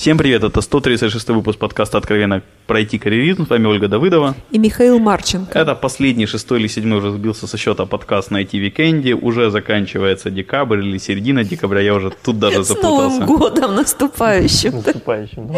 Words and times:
Всем 0.00 0.16
привет, 0.16 0.42
это 0.44 0.62
136 0.62 1.28
выпуск 1.28 1.58
подкаста 1.58 1.98
«Откровенно 1.98 2.40
про 2.66 2.98
IT-карьеризм». 2.98 3.44
С 3.44 3.50
вами 3.50 3.66
Ольга 3.66 3.86
Давыдова. 3.86 4.34
И 4.50 4.58
Михаил 4.58 4.98
Марченко. 4.98 5.58
Это 5.58 5.74
последний, 5.74 6.24
шестой 6.24 6.60
или 6.60 6.68
седьмой 6.68 7.00
уже 7.00 7.10
сбился 7.10 7.46
со 7.46 7.58
счета 7.58 7.84
подкаст 7.84 8.30
на 8.30 8.40
IT-викенде. 8.40 9.12
Уже 9.12 9.50
заканчивается 9.50 10.30
декабрь 10.30 10.78
или 10.78 10.96
середина 10.96 11.44
декабря, 11.44 11.82
я 11.82 11.94
уже 11.94 12.12
тут 12.24 12.38
даже 12.38 12.62
запутался. 12.64 13.16
С 13.16 13.18
Новым 13.18 13.26
годом 13.26 13.74
наступающим. 13.74 14.76
Наступающим, 14.76 15.52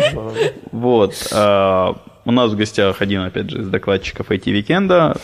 Вот. 0.72 1.14
А, 1.32 1.94
у 2.24 2.32
нас 2.32 2.50
в 2.50 2.56
гостях 2.56 3.00
один, 3.00 3.20
опять 3.20 3.48
же, 3.48 3.60
из 3.60 3.68
докладчиков 3.68 4.28
IT-викенда. 4.28 5.18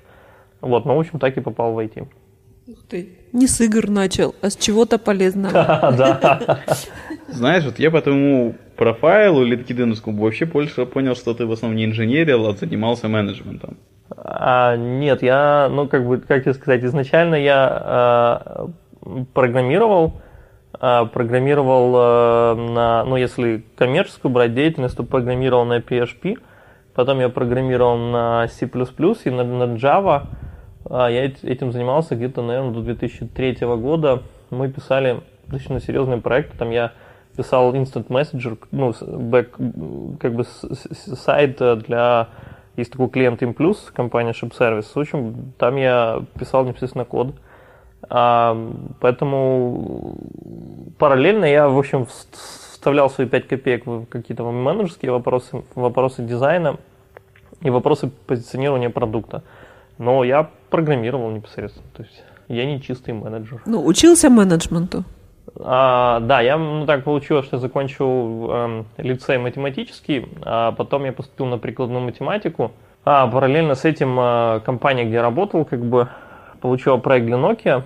Вот, 0.61 0.85
но, 0.85 0.95
в 0.95 0.99
общем, 0.99 1.19
так 1.19 1.37
и 1.37 1.41
попал 1.41 1.73
в 1.73 1.79
IT. 1.79 2.07
Ух 2.67 2.77
ты, 2.89 3.09
не 3.31 3.45
с 3.45 3.61
игр 3.61 3.89
начал, 3.89 4.33
а 4.41 4.49
с 4.49 4.55
чего-то 4.55 4.97
полезного. 4.97 5.51
Да. 5.97 6.61
Знаешь, 7.27 7.63
вот 7.63 7.77
я 7.79 7.91
по 7.91 8.01
твоему 8.01 8.55
профайлу 8.75 9.43
или 9.43 9.57
LinkedIn 9.57 9.95
вообще 10.19 10.45
больше 10.45 10.85
понял, 10.85 11.15
что 11.15 11.33
ты 11.33 11.45
в 11.45 11.51
основном 11.51 11.77
не 11.77 11.85
инженерил, 11.85 12.47
а 12.47 12.53
занимался 12.53 13.07
менеджментом. 13.07 13.77
А, 14.09 14.75
нет, 14.75 15.23
я, 15.23 15.67
ну, 15.71 15.87
как 15.87 16.05
бы, 16.05 16.17
как 16.19 16.43
тебе 16.43 16.53
сказать, 16.53 16.83
изначально 16.83 17.35
я 17.35 17.67
а, 17.69 18.69
программировал, 19.33 20.21
а, 20.73 21.05
программировал 21.05 21.93
а, 21.95 22.55
на, 22.55 23.03
ну, 23.05 23.15
если 23.15 23.65
коммерческую 23.75 24.31
брать 24.31 24.53
деятельность, 24.53 24.95
то 24.95 25.03
программировал 25.03 25.65
на 25.65 25.79
PHP, 25.79 26.37
потом 26.93 27.19
я 27.19 27.29
программировал 27.29 27.97
на 27.97 28.47
C++ 28.47 28.65
и 28.65 29.29
на, 29.29 29.43
на 29.43 29.75
Java. 29.75 30.27
А, 30.87 31.09
я 31.09 31.25
этим 31.25 31.71
занимался 31.71 32.15
где-то, 32.15 32.43
наверное, 32.43 32.73
до 32.73 32.81
2003 32.81 33.57
года. 33.77 34.21
Мы 34.51 34.71
писали 34.71 35.21
достаточно 35.47 35.79
серьезные 35.79 36.21
проекты, 36.21 36.57
там 36.57 36.69
я 36.69 36.91
писал 37.35 37.73
Instant 37.73 38.07
Messenger, 38.07 38.57
ну, 38.71 38.93
бэк, 39.01 39.57
как 40.19 40.33
бы 40.35 40.45
сайт 40.45 41.57
для 41.57 42.29
есть 42.77 42.91
такой 42.91 43.09
клиент 43.09 43.41
InPlus, 43.41 43.77
компания 43.93 44.31
ShipService. 44.31 44.87
В 44.93 44.99
общем, 44.99 45.53
там 45.57 45.75
я 45.77 46.23
писал 46.37 46.65
непосредственно 46.65 47.05
код. 47.05 47.35
А, 48.09 48.55
поэтому 48.99 50.17
параллельно 50.97 51.45
я, 51.45 51.67
в 51.67 51.77
общем, 51.77 52.05
вставлял 52.05 53.09
свои 53.09 53.27
5 53.27 53.47
копеек 53.47 53.85
в 53.85 54.05
какие-то 54.05 54.43
менеджерские 54.43 55.11
вопросы, 55.11 55.63
вопросы 55.73 56.21
дизайна 56.23 56.77
и 57.61 57.69
вопросы 57.69 58.11
позиционирования 58.27 58.89
продукта. 58.89 59.43
Но 59.97 60.23
я 60.23 60.49
программировал 60.69 61.31
непосредственно. 61.31 61.87
То 61.95 62.03
есть 62.03 62.23
я 62.47 62.65
не 62.65 62.81
чистый 62.81 63.13
менеджер. 63.13 63.61
Ну, 63.65 63.83
учился 63.85 64.29
менеджменту? 64.29 65.03
А, 65.57 66.19
да, 66.21 66.41
я 66.41 66.57
ну, 66.57 66.85
так 66.85 67.03
получилось, 67.03 67.45
что 67.45 67.57
закончил 67.57 68.49
э, 68.49 68.83
лицей 68.97 69.37
математический, 69.37 70.27
а 70.41 70.71
потом 70.73 71.05
я 71.05 71.13
поступил 71.13 71.45
на 71.45 71.57
прикладную 71.57 72.03
математику. 72.03 72.71
А 73.05 73.27
параллельно 73.27 73.75
с 73.75 73.85
этим 73.85 74.19
э, 74.19 74.59
компания, 74.65 75.05
где 75.05 75.15
я 75.15 75.21
работал, 75.21 75.63
как 75.65 75.85
бы 75.85 76.09
получила 76.59 76.97
проект 76.97 77.27
для 77.27 77.37
Nokia, 77.37 77.83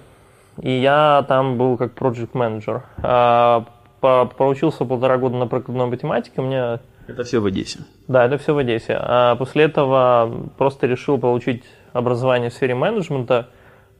и 0.62 0.72
я 0.72 1.26
там 1.28 1.58
был 1.58 1.78
как 1.78 1.94
project 1.94 2.30
менеджер. 2.34 2.84
А, 2.98 3.66
по, 4.00 4.26
проучился 4.26 4.86
полтора 4.86 5.18
года 5.18 5.38
на 5.38 5.48
прикладной 5.48 5.88
математике, 5.88 6.42
у 6.42 6.46
меня 6.46 6.80
это 7.10 7.24
все 7.24 7.40
в 7.40 7.46
Одессе. 7.48 7.80
Да, 8.08 8.24
это 8.24 8.38
все 8.38 8.54
в 8.54 8.60
Одессе. 8.60 8.96
А 9.00 9.36
после 9.36 9.64
этого 9.64 10.48
просто 10.58 10.86
решил 10.86 11.18
получить 11.18 11.64
образование 11.92 12.52
в 12.52 12.54
сфере 12.54 12.76
менеджмента 12.76 13.48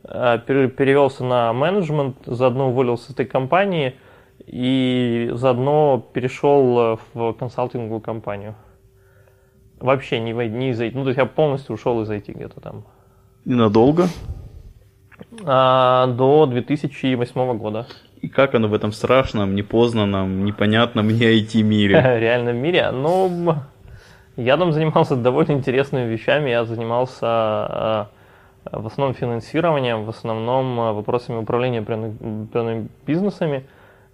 перевелся 0.10 1.24
на 1.24 1.54
менеджмент, 1.54 2.18
заодно 2.26 2.70
уволился 2.70 3.08
с 3.08 3.10
этой 3.12 3.26
компании 3.26 3.96
и 4.46 5.30
заодно 5.34 6.04
перешел 6.14 6.80
э, 6.80 6.98
в 7.14 7.34
консалтинговую 7.34 8.02
компанию. 8.02 8.56
Вообще 9.80 10.20
не, 10.20 10.32
не 10.32 10.70
из 10.72 10.82
IT. 10.82 10.92
Ну, 10.96 11.04
то 11.04 11.10
есть 11.10 11.18
я 11.18 11.26
полностью 11.26 11.76
ушел 11.76 12.02
из 12.02 12.10
IT 12.10 12.34
где-то 12.34 12.60
там. 12.60 12.86
И 13.46 13.54
надолго? 13.54 14.08
А, 15.46 16.08
до 16.08 16.46
2008 16.46 17.58
года. 17.58 17.88
И 18.22 18.28
как 18.28 18.56
оно 18.56 18.68
в 18.68 18.74
этом 18.74 18.92
страшном, 18.92 19.56
непознанном, 19.56 20.44
непонятном 20.44 21.08
не 21.08 21.40
IT-мире? 21.40 22.02
Реальном 22.20 22.58
мире? 22.58 22.92
Ну, 22.92 23.56
я 24.36 24.58
там 24.58 24.74
занимался 24.74 25.16
довольно 25.16 25.54
интересными 25.54 26.10
вещами. 26.10 26.50
Я 26.50 26.66
занимался 26.66 28.10
э, 28.12 28.19
в 28.72 28.88
основном 28.88 29.16
финансированием, 29.16 30.06
в 30.06 30.10
основном 30.10 30.80
э, 30.80 30.92
вопросами 30.94 31.38
управления 31.38 31.80
определенными 31.80 32.90
бизнесами. 33.06 33.66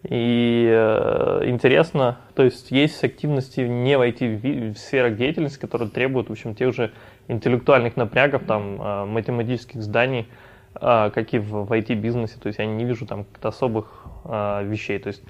И 0.04 0.68
э, 0.70 1.42
интересно, 1.46 2.20
то 2.36 2.44
есть 2.44 2.70
есть 2.72 3.04
активности 3.04 3.62
не 3.62 3.98
войти 3.98 4.72
в 4.74 4.78
сферах 4.78 5.18
деятельности, 5.18 5.60
которые 5.60 5.90
требуют, 5.90 6.30
в 6.30 6.32
общем, 6.32 6.54
тех 6.54 6.74
же 6.74 6.92
интеллектуальных 7.28 7.98
напрягов, 7.98 8.44
там, 8.46 8.82
э, 8.82 9.06
математических 9.06 9.82
зданий, 9.82 10.28
как 10.74 11.34
и 11.34 11.40
в, 11.40 11.64
в 11.66 11.72
IT-бизнесе. 11.72 12.38
То 12.38 12.48
есть 12.48 12.60
я 12.60 12.66
не 12.66 12.84
вижу 12.84 13.06
там 13.06 13.24
каких-то 13.24 13.48
особых 13.48 14.04
вещей. 14.26 15.00
То 15.00 15.08
есть 15.08 15.24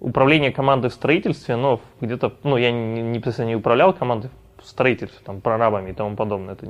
управление 0.00 0.52
командой 0.52 0.88
в 0.88 0.94
строительстве, 0.94 1.56
но 1.56 1.82
где-то, 2.00 2.32
ну, 2.44 2.56
я 2.56 2.72
не, 2.72 3.02
не, 3.02 3.44
не 3.44 3.56
управлял 3.56 3.92
командой 3.92 4.30
в 4.58 4.66
строительстве, 4.66 5.20
там, 5.22 5.42
прорабами 5.42 5.90
и 5.90 5.92
тому 5.92 6.16
подобное. 6.16 6.54
Это 6.54 6.66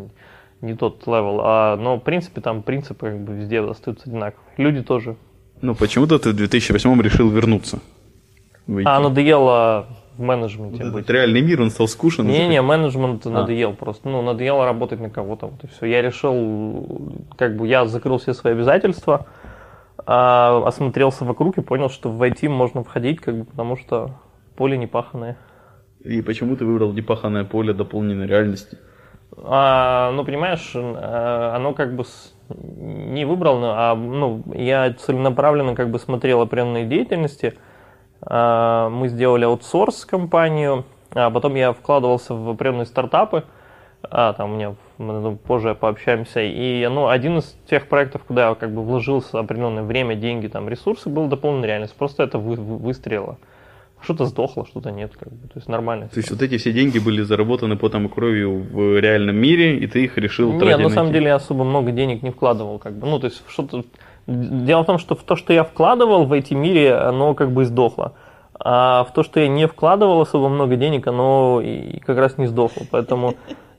не 0.61 0.75
тот 0.75 1.07
level. 1.07 1.41
А, 1.43 1.77
но, 1.77 1.97
в 1.97 2.01
принципе, 2.01 2.41
там 2.41 2.63
принципы 2.63 3.11
как 3.11 3.21
бы 3.21 3.35
везде 3.35 3.61
остаются 3.61 4.09
одинаковые. 4.09 4.45
Люди 4.57 4.83
тоже. 4.83 5.17
Ну, 5.63 5.75
почему-то 5.75 6.19
ты 6.19 6.31
в 6.31 6.37
2008 6.37 7.01
решил 7.03 7.31
вернуться. 7.31 7.81
Выйти. 8.67 8.89
А, 8.89 9.01
надоело 9.01 9.87
в 10.17 10.23
менеджменте 10.23 10.85
вот 10.85 10.93
быть. 10.93 11.11
реальный 11.11 11.43
мир, 11.43 11.63
он 11.63 11.71
стал 11.71 11.89
скучен? 11.89 12.27
Не-не, 12.27 12.63
менеджмент 12.63 13.27
а. 13.27 13.31
надоел 13.31 13.75
просто. 13.75 14.09
Ну, 14.09 14.23
надоело 14.23 14.65
работать 14.65 15.01
на 15.01 15.11
кого-то. 15.11 15.47
Вот 15.47 15.65
и 15.65 15.67
все. 15.69 15.87
Я 15.87 16.03
решил, 16.03 17.13
как 17.37 17.57
бы, 17.57 17.67
я 17.69 17.87
закрыл 17.87 18.19
все 18.19 18.35
свои 18.35 18.55
обязательства, 18.55 19.27
а, 20.05 20.63
осмотрелся 20.67 21.25
вокруг 21.25 21.59
и 21.59 21.63
понял, 21.63 21.91
что 21.91 22.11
в 22.11 22.23
IT 22.23 22.49
можно 22.49 22.83
входить, 22.83 23.21
как 23.21 23.39
бы, 23.39 23.45
потому 23.45 23.77
что 23.77 24.19
поле 24.57 24.77
непаханное. 24.77 25.37
И 26.01 26.23
почему 26.23 26.57
ты 26.57 26.65
выбрал 26.65 26.93
непаханное 26.93 27.45
поле 27.45 27.73
дополненной 27.73 28.27
реальности? 28.27 28.79
А, 29.37 30.13
ну, 30.13 30.25
понимаешь, 30.25 30.73
э, 30.75 31.53
оно 31.55 31.75
как 31.75 31.95
бы 31.95 32.05
не 32.49 33.25
выбрал, 33.25 33.59
но, 33.59 33.75
а 33.77 33.95
ну, 33.95 34.43
я 34.55 34.93
целенаправленно 34.93 35.75
как 35.75 35.91
бы 35.91 35.99
смотрел 35.99 36.41
определенные 36.41 36.87
деятельности. 36.87 37.59
А, 38.23 38.89
мы 38.89 39.09
сделали 39.09 39.45
аутсорс 39.45 40.05
компанию, 40.05 40.85
а 41.13 41.31
потом 41.31 41.55
я 41.55 41.73
вкладывался 41.73 42.35
в 42.35 42.49
определенные 42.49 42.87
стартапы. 42.87 43.45
А, 44.03 44.33
там 44.33 44.53
у 44.53 44.55
меня 44.55 44.75
мы 44.99 45.37
позже 45.37 45.75
пообщаемся. 45.75 46.41
И 46.41 46.87
ну, 46.87 47.09
один 47.09 47.39
из 47.39 47.57
тех 47.69 47.89
проектов, 47.89 48.23
куда 48.25 48.49
я 48.49 48.55
как 48.55 48.73
бы 48.73 48.83
вложился 48.83 49.39
определенное 49.39 49.83
время, 49.83 50.15
деньги, 50.15 50.47
там, 50.47 50.69
ресурсы, 50.69 51.09
был 51.09 51.27
дополненная 51.27 51.69
реальность. 51.69 51.97
Просто 51.97 52.23
это 52.23 52.39
вы, 52.39 52.57
выстрелило. 52.57 53.39
Что-то 54.03 54.27
сдохло, 54.27 54.67
что-то 54.67 54.91
нет, 54.91 55.13
как 55.19 55.33
бы. 55.33 55.49
То 55.49 55.55
есть 55.57 55.69
нормально. 55.69 56.09
То 56.09 56.19
есть 56.19 56.31
вот 56.31 56.43
эти 56.43 56.59
все 56.59 56.73
деньги 56.73 56.99
были 56.99 57.23
заработаны 57.23 57.77
потом 57.77 58.07
и 58.07 58.09
кровью 58.09 58.63
в 58.63 59.01
реальном 59.01 59.37
мире, 59.37 59.79
и 59.79 59.87
ты 59.87 60.05
их 60.05 60.19
решил 60.19 60.53
Нет, 60.53 60.61
тратить 60.61 60.83
на 60.83 60.91
самом 60.91 61.13
деле 61.13 61.27
я 61.27 61.37
особо 61.37 61.65
много 61.65 61.93
денег 61.93 62.23
не 62.23 62.31
вкладывал, 62.31 62.79
как 62.79 62.95
бы. 62.95 63.07
Ну, 63.07 63.19
то 63.19 63.27
есть 63.27 63.43
что-то. 63.49 63.85
Дело 64.27 64.83
в 64.83 64.87
том, 64.87 64.99
что 64.99 65.15
в 65.15 65.23
то, 65.23 65.37
что 65.37 65.53
я 65.53 65.65
вкладывал 65.65 66.27
в 66.27 66.33
эти 66.33 66.55
мире, 66.55 66.95
оно 66.95 67.35
как 67.35 67.53
бы 67.53 67.65
сдохло. 67.65 68.15
А 68.59 69.05
в 69.05 69.13
то, 69.13 69.23
что 69.23 69.41
я 69.41 69.49
не 69.49 69.67
вкладывал 69.67 70.21
особо 70.21 70.49
много 70.49 70.77
денег, 70.77 71.07
оно 71.07 71.61
и 71.63 71.99
как 72.01 72.19
раз 72.19 72.39
не 72.39 72.47
сдохло. 72.47 72.83
Поэтому, 72.91 73.35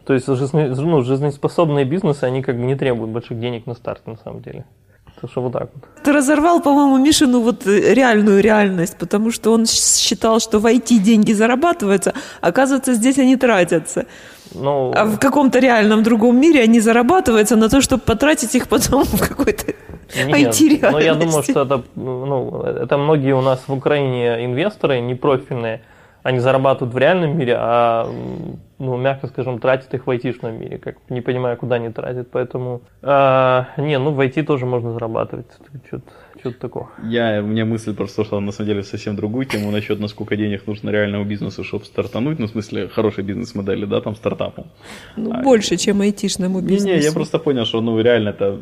то 0.06 0.14
есть 0.14 0.28
ну, 0.28 1.02
жизнеспособные 1.02 1.86
бизнесы, 1.86 2.24
они 2.26 2.42
как 2.42 2.58
бы 2.58 2.66
не 2.66 2.76
требуют 2.76 3.12
больших 3.12 3.40
денег 3.40 3.66
на 3.66 3.74
старт, 3.74 4.06
на 4.08 4.18
самом 4.18 4.42
деле. 4.42 4.66
Так 5.22 5.32
что 5.32 5.42
вот 5.42 5.54
так 5.54 5.70
вот. 5.74 5.84
Ты 6.04 6.12
разорвал, 6.12 6.62
по-моему, 6.62 6.98
Мишину 6.98 7.42
вот 7.42 7.66
э, 7.68 7.94
реальную 7.94 8.42
реальность, 8.42 8.98
потому 9.00 9.32
что 9.32 9.52
он 9.52 9.66
считал, 9.66 10.40
что 10.40 10.60
в 10.60 10.66
IT 10.66 10.98
деньги 11.00 11.34
зарабатываются, 11.34 12.14
оказывается, 12.42 12.94
здесь 12.94 13.18
они 13.18 13.36
тратятся. 13.36 14.06
Ну, 14.54 14.94
А 14.96 15.06
в 15.06 15.18
каком-то 15.18 15.60
реальном 15.60 16.04
другом 16.04 16.40
мире 16.40 16.62
они 16.62 16.80
зарабатываются 16.80 17.56
на 17.56 17.68
то, 17.70 17.82
чтобы 17.82 18.04
потратить 18.04 18.56
их 18.56 18.68
потом 18.68 19.04
в 19.04 19.20
какой-то 19.28 19.74
IT-реальности. 20.14 20.92
но 20.92 21.00
я 21.00 21.16
думаю, 21.16 21.44
что 21.44 21.62
это, 21.64 21.84
ну, 21.96 22.62
это 22.64 22.98
многие 22.98 23.34
у 23.34 23.42
нас 23.42 23.64
в 23.68 23.74
Украине 23.74 24.46
инвесторы 24.46 25.00
непрофильные, 25.02 25.82
они 26.28 26.40
зарабатывают 26.40 26.94
в 26.94 26.98
реальном 26.98 27.38
мире, 27.38 27.56
а, 27.58 28.06
ну, 28.80 28.98
мягко 28.98 29.28
скажем, 29.28 29.60
тратят 29.60 29.94
их 29.94 30.08
в 30.08 30.10
айтишном 30.10 30.60
мире, 30.60 30.78
как 30.78 30.98
не 31.10 31.22
понимаю, 31.22 31.56
куда 31.56 31.76
они 31.76 31.90
тратят, 31.90 32.30
поэтому, 32.32 32.82
а, 33.02 33.68
не, 33.78 33.98
ну, 33.98 34.12
в 34.12 34.20
IT 34.20 34.44
тоже 34.44 34.66
можно 34.66 34.92
зарабатывать, 34.92 35.46
что-то, 35.88 36.12
что-то 36.38 36.60
такое. 36.60 36.88
Я, 37.04 37.42
у 37.42 37.48
меня 37.48 37.64
мысль 37.64 37.96
просто 37.96 38.26
шла 38.26 38.42
на 38.42 38.52
самом 38.52 38.68
деле 38.68 38.84
совсем 38.84 39.16
другую 39.16 39.46
тему 39.46 39.72
насчет, 39.72 40.02
насколько 40.02 40.36
денег 40.36 40.68
нужно 40.68 40.90
реальному 40.90 41.24
бизнесу, 41.24 41.64
чтобы 41.64 41.86
стартануть, 41.86 42.40
ну, 42.40 42.48
в 42.48 42.50
смысле, 42.50 42.90
хорошей 42.90 43.24
бизнес-модели, 43.24 43.86
да, 43.86 44.02
там, 44.02 44.14
стартапу. 44.16 44.68
Ну, 45.16 45.32
А, 45.32 45.42
больше, 45.44 45.78
чем 45.78 46.02
айтишному 46.02 46.60
бизнесу. 46.60 46.88
Не-не, 46.88 47.04
я 47.06 47.14
просто 47.14 47.40
понял, 47.40 47.64
что, 47.66 47.80
ну, 47.80 48.02
реально 48.02 48.30
это... 48.30 48.60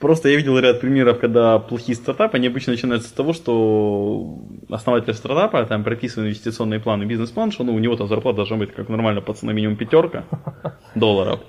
Просто 0.00 0.28
я 0.28 0.36
видел 0.36 0.58
ряд 0.58 0.80
примеров, 0.80 1.18
когда 1.20 1.58
плохие 1.58 1.96
стартапы, 1.96 2.36
они 2.36 2.48
обычно 2.48 2.72
начинаются 2.72 3.08
с 3.08 3.12
того, 3.12 3.32
что 3.32 4.38
основатель 4.68 5.14
стартапа 5.14 5.64
там 5.64 5.84
прописывает 5.84 6.28
инвестиционные 6.28 6.80
планы, 6.80 7.04
бизнес-план, 7.04 7.50
что 7.50 7.64
ну, 7.64 7.74
у 7.74 7.78
него 7.78 7.96
там 7.96 8.08
зарплата 8.08 8.36
должна 8.36 8.56
быть 8.56 8.72
как 8.72 8.88
нормально 8.88 9.20
пацана 9.20 9.52
минимум 9.52 9.76
пятерка 9.76 10.24
долларов, 10.94 11.40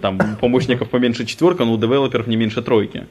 там 0.00 0.18
помощников 0.40 0.90
поменьше 0.90 1.26
четверка, 1.26 1.64
но 1.64 1.74
у 1.74 1.78
девелоперов 1.78 2.26
не 2.26 2.36
меньше 2.36 2.62
тройки. 2.62 3.06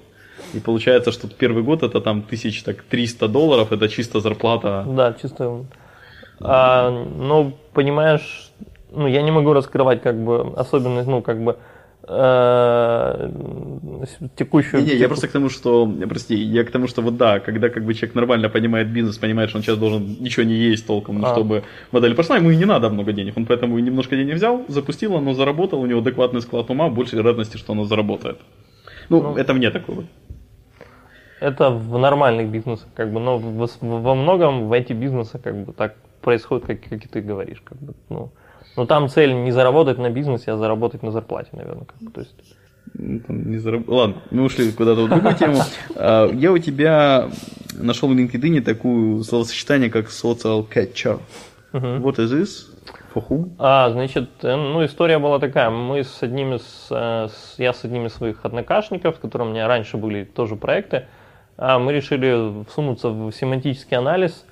И 0.53 0.59
получается, 0.59 1.11
что 1.11 1.27
первый 1.29 1.63
год 1.63 1.83
это 1.83 2.01
там 2.01 2.23
тысяч 2.23 2.61
так 2.63 2.81
300 2.83 3.27
долларов, 3.27 3.71
это 3.71 3.87
чисто 3.87 4.19
зарплата. 4.19 4.85
Да, 4.87 5.13
чисто. 5.13 5.65
А, 6.41 6.89
ну, 6.89 7.53
понимаешь, 7.73 8.51
ну, 8.91 9.07
я 9.07 9.21
не 9.21 9.31
могу 9.31 9.53
раскрывать 9.53 10.01
как 10.01 10.21
бы 10.21 10.53
особенность, 10.55 11.07
ну, 11.07 11.21
как 11.21 11.41
бы 11.41 11.57
текущую... 14.35 14.83
Не, 14.83 14.91
не, 14.91 14.95
я 14.95 15.07
просто 15.07 15.27
к 15.27 15.31
тому, 15.31 15.49
что, 15.49 15.87
прости, 16.09 16.35
я 16.35 16.63
к 16.63 16.71
тому, 16.71 16.87
что 16.87 17.01
вот 17.01 17.17
да, 17.17 17.39
когда 17.39 17.69
как 17.69 17.85
бы 17.85 17.93
человек 17.93 18.15
нормально 18.15 18.49
понимает 18.49 18.87
бизнес, 18.87 19.17
понимает, 19.17 19.49
что 19.49 19.59
он 19.59 19.63
сейчас 19.63 19.77
должен 19.77 20.17
ничего 20.19 20.43
не 20.43 20.55
есть 20.55 20.87
толком, 20.87 21.23
А. 21.23 21.31
чтобы 21.33 21.63
модель 21.91 22.15
пошла, 22.15 22.37
ему 22.37 22.49
и 22.49 22.55
не 22.57 22.65
надо 22.65 22.89
много 22.89 23.13
денег, 23.13 23.37
он 23.37 23.45
поэтому 23.45 23.77
и 23.77 23.81
немножко 23.81 24.15
денег 24.15 24.35
взял, 24.35 24.65
запустил, 24.67 25.15
оно 25.15 25.33
заработало, 25.33 25.81
у 25.81 25.85
него 25.85 25.99
адекватный 25.99 26.41
склад 26.41 26.69
ума, 26.69 26.89
больше 26.89 27.15
вероятности, 27.15 27.57
что 27.57 27.73
оно 27.73 27.85
заработает. 27.85 28.39
Ну, 29.09 29.21
Ну. 29.21 29.35
это 29.37 29.53
мне 29.53 29.69
такое. 29.69 30.05
Это 31.39 31.69
в 31.69 31.97
нормальных 31.97 32.49
бизнесах, 32.49 32.87
как 32.95 33.11
бы, 33.11 33.19
но 33.19 33.37
во 33.37 34.15
многом 34.15 34.67
в 34.67 34.73
эти 34.73 34.93
бизнесы 34.93 35.39
как 35.39 35.55
бы 35.65 35.73
так 35.73 35.95
происходит, 36.21 36.65
как, 36.65 36.81
как 36.89 37.05
и 37.05 37.07
ты 37.07 37.21
говоришь, 37.21 37.61
как 37.63 37.77
бы, 37.79 37.93
ну, 38.09 38.31
но 38.75 38.85
там 38.85 39.09
цель 39.09 39.33
не 39.33 39.51
заработать 39.51 39.97
на 39.97 40.09
бизнесе, 40.09 40.51
а 40.51 40.57
заработать 40.57 41.03
на 41.03 41.11
зарплате, 41.11 41.49
наверное, 41.53 41.85
как 41.85 41.97
бы, 42.01 42.11
то 42.11 42.21
есть. 42.21 42.35
Ну, 42.93 43.19
там 43.19 43.49
не 43.51 43.57
зараб- 43.57 43.85
Ладно, 43.87 44.15
мы 44.31 44.43
ушли 44.43 44.71
куда-то 44.71 45.05
в 45.05 45.09
другую 45.09 45.35
тему. 45.35 45.57
А, 45.95 46.27
Я 46.33 46.51
у 46.51 46.57
тебя 46.57 47.29
нашел 47.73 48.09
в 48.09 48.11
LinkedIn 48.11 48.61
такую 48.61 49.23
словосочетание, 49.23 49.89
как 49.89 50.07
social 50.07 50.67
catcher. 50.67 51.19
What 51.73 52.15
is 52.17 52.31
this? 52.33 52.67
For 53.13 53.23
whom? 53.29 53.51
А, 53.59 53.89
значит, 53.91 54.29
э, 54.41 54.55
ну, 54.55 54.83
история 54.85 55.19
была 55.19 55.39
такая. 55.39 55.69
Мы 55.69 56.03
с 56.03 56.21
одним 56.23 56.55
из, 56.55 56.87
э, 56.89 57.27
с- 57.29 57.55
я 57.57 57.71
с 57.73 57.83
одним 57.85 58.05
из 58.07 58.13
своих 58.13 58.43
однокашников, 58.45 59.15
с 59.15 59.19
которым 59.19 59.49
у 59.49 59.51
меня 59.51 59.67
раньше 59.67 59.97
были 59.97 60.23
тоже 60.23 60.55
проекты, 60.55 61.05
а, 61.57 61.77
мы 61.79 61.93
решили 61.93 62.63
всунуться 62.69 63.09
в 63.09 63.31
семантический 63.31 63.97
анализ. 63.97 64.45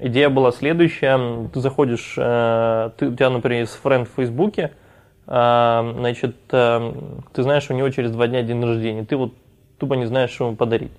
Идея 0.00 0.28
была 0.28 0.50
следующая. 0.50 1.48
Ты 1.52 1.60
заходишь, 1.60 2.14
э, 2.16 2.90
ты, 2.96 3.08
у 3.08 3.14
тебя, 3.14 3.30
например, 3.30 3.60
есть 3.60 3.74
френд 3.74 4.08
в 4.08 4.16
Фейсбуке, 4.16 4.72
а, 5.26 5.94
значит, 5.96 6.36
э, 6.50 6.92
ты 7.32 7.42
знаешь, 7.42 7.70
у 7.70 7.74
него 7.74 7.88
через 7.90 8.10
два 8.10 8.26
дня 8.26 8.42
день 8.42 8.62
рождения, 8.62 9.04
ты 9.04 9.16
вот 9.16 9.32
тупо 9.78 9.94
не 9.94 10.06
знаешь, 10.06 10.30
что 10.30 10.46
ему 10.46 10.56
подарить. 10.56 10.92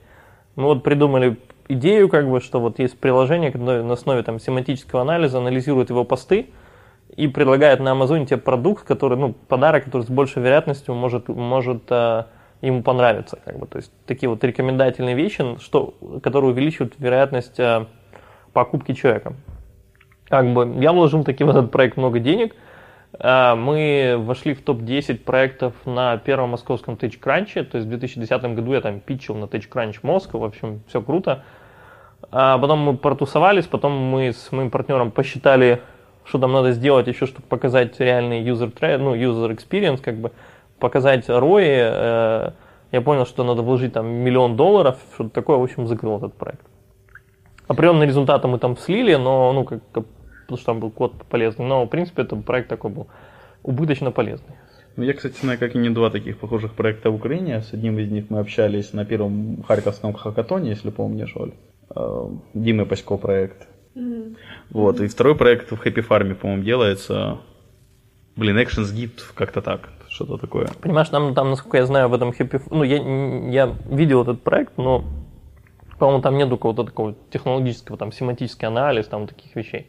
Мы 0.55 0.63
вот 0.63 0.83
придумали 0.83 1.37
идею, 1.67 2.09
как 2.09 2.29
бы, 2.29 2.39
что 2.39 2.59
вот 2.59 2.79
есть 2.79 2.97
приложение, 2.97 3.51
которое 3.51 3.83
на 3.83 3.93
основе 3.93 4.23
там, 4.23 4.39
семантического 4.39 5.01
анализа 5.01 5.39
анализирует 5.39 5.89
его 5.89 6.03
посты 6.05 6.47
и 7.15 7.27
предлагает 7.27 7.79
на 7.81 7.91
Амазоне 7.91 8.25
тебе 8.25 8.37
продукт, 8.37 8.85
который, 8.85 9.17
ну, 9.17 9.33
подарок, 9.33 9.85
который 9.85 10.03
с 10.03 10.09
большей 10.09 10.41
вероятностью 10.41 10.95
может, 10.95 11.27
может 11.27 11.83
э, 11.89 12.23
ему 12.61 12.81
понравиться. 12.81 13.39
Как 13.43 13.59
бы. 13.59 13.67
То 13.67 13.77
есть 13.77 13.91
такие 14.05 14.29
вот 14.29 14.43
рекомендательные 14.43 15.15
вещи, 15.15 15.57
что, 15.59 15.93
которые 16.23 16.51
увеличивают 16.51 16.95
вероятность 16.97 17.59
э, 17.59 17.85
покупки 18.55 18.93
человеком. 18.93 19.35
Как 20.29 20.51
бы 20.53 20.77
я 20.79 20.93
вложил 20.93 21.23
таки 21.23 21.43
в 21.43 21.49
этот 21.49 21.71
проект 21.71 21.97
много 21.97 22.19
денег. 22.19 22.55
А, 23.19 23.55
Мы 23.55 24.15
вошли 24.17 24.53
в 24.53 24.63
топ-10 24.63 25.19
проектов 25.19 25.73
на 25.85 26.17
первом 26.17 26.51
московском 26.51 26.95
TechCrunch. 26.95 27.63
То 27.65 27.77
есть 27.77 27.85
в 27.85 27.89
2010 27.89 28.55
году 28.55 28.73
я 28.73 28.81
там 28.81 29.01
питчил 29.01 29.35
на 29.35 29.45
TechCrunch 29.45 29.97
Москва. 30.03 30.39
В 30.39 30.43
общем, 30.45 30.81
все 30.87 31.01
круто. 31.01 31.43
А 32.31 32.57
потом 32.57 32.79
мы 32.79 32.97
протусовались, 32.97 33.65
потом 33.65 33.91
мы 33.91 34.31
с 34.31 34.51
моим 34.51 34.71
партнером 34.71 35.11
посчитали, 35.11 35.81
что 36.23 36.39
там 36.39 36.53
надо 36.53 36.71
сделать 36.71 37.07
еще, 37.07 37.27
чтобы 37.27 37.45
показать 37.47 37.99
реальный 37.99 38.41
user, 38.41 38.97
ну, 38.97 39.15
user 39.15 39.55
experience, 39.55 40.01
как 40.01 40.15
бы 40.15 40.31
показать 40.79 41.29
ROI. 41.29 41.63
Э, 41.67 42.51
Я 42.91 43.01
понял, 43.01 43.25
что 43.25 43.43
надо 43.43 43.61
вложить 43.61 43.93
там 43.93 44.07
миллион 44.07 44.55
долларов, 44.55 44.97
что-то 45.13 45.29
такое, 45.29 45.57
в 45.57 45.63
общем, 45.63 45.87
закрыл 45.87 46.17
этот 46.17 46.33
проект. 46.33 46.65
Определенные 47.67 48.07
результаты 48.07 48.47
мы 48.47 48.59
там 48.59 48.77
слили, 48.77 49.15
но, 49.15 49.53
ну, 49.53 49.63
как, 49.63 49.79
как- 49.91 50.05
потому 50.43 50.57
что 50.57 50.65
там 50.65 50.79
был 50.79 50.91
код 50.91 51.13
полезный, 51.29 51.65
но, 51.65 51.85
в 51.85 51.89
принципе, 51.89 52.21
этот 52.21 52.45
проект 52.45 52.69
такой 52.69 52.91
был 52.91 53.07
убыточно 53.63 54.11
полезный. 54.11 54.55
Ну, 54.97 55.03
я, 55.03 55.13
кстати, 55.13 55.35
знаю, 55.41 55.59
как 55.59 55.75
и 55.75 55.77
не 55.77 55.89
два 55.89 56.09
таких 56.09 56.37
похожих 56.37 56.73
проекта 56.73 57.09
в 57.09 57.15
Украине. 57.15 57.61
С 57.61 57.73
одним 57.73 57.99
из 57.99 58.09
них 58.09 58.25
мы 58.29 58.39
общались 58.39 58.93
на 58.93 59.03
первом 59.05 59.63
Харьковском 59.67 60.13
хакатоне, 60.13 60.69
если 60.69 60.89
помнишь, 60.89 61.35
Оль. 61.35 61.51
Э, 61.95 62.29
Димы 62.53 62.85
Пасько 62.85 63.17
проект. 63.17 63.67
Вот, 64.71 64.99
и 64.99 65.07
второй 65.07 65.35
проект 65.35 65.71
в 65.71 65.81
Happy 65.85 66.05
Farm, 66.07 66.35
по-моему, 66.35 66.63
делается. 66.63 67.37
Блин, 68.35 68.57
Actions 68.57 68.93
Gift, 68.93 69.33
как-то 69.33 69.61
так, 69.61 69.89
что-то 70.09 70.37
такое. 70.37 70.67
Понимаешь, 70.81 71.09
там, 71.09 71.33
там, 71.33 71.49
насколько 71.49 71.77
я 71.77 71.85
знаю, 71.85 72.09
в 72.09 72.13
этом 72.13 72.29
Happy... 72.31 72.61
Ну, 72.69 72.83
я, 72.83 72.97
я 73.49 73.75
видел 73.89 74.21
этот 74.23 74.43
проект, 74.43 74.77
но, 74.77 75.03
по-моему, 75.97 76.21
там 76.21 76.37
нет 76.37 76.49
какого-то 76.49 76.83
такого 76.83 77.15
технологического, 77.31 77.97
там, 77.97 78.11
семантический 78.11 78.67
анализ, 78.67 79.07
там, 79.07 79.27
таких 79.27 79.55
вещей. 79.55 79.87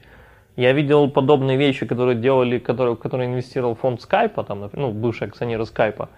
Я 0.57 0.73
видел 0.73 1.11
подобные 1.11 1.57
вещи, 1.57 1.85
которые 1.85 2.17
делали, 2.17 2.59
которые, 2.59 2.97
которые 2.97 3.29
инвестировал 3.29 3.75
фонд 3.75 4.01
Скайпа, 4.01 4.43
там, 4.45 4.71
ну, 4.73 4.91
бывший 4.91 5.29
акционер 5.29 5.65
Скайпа. 5.67 6.09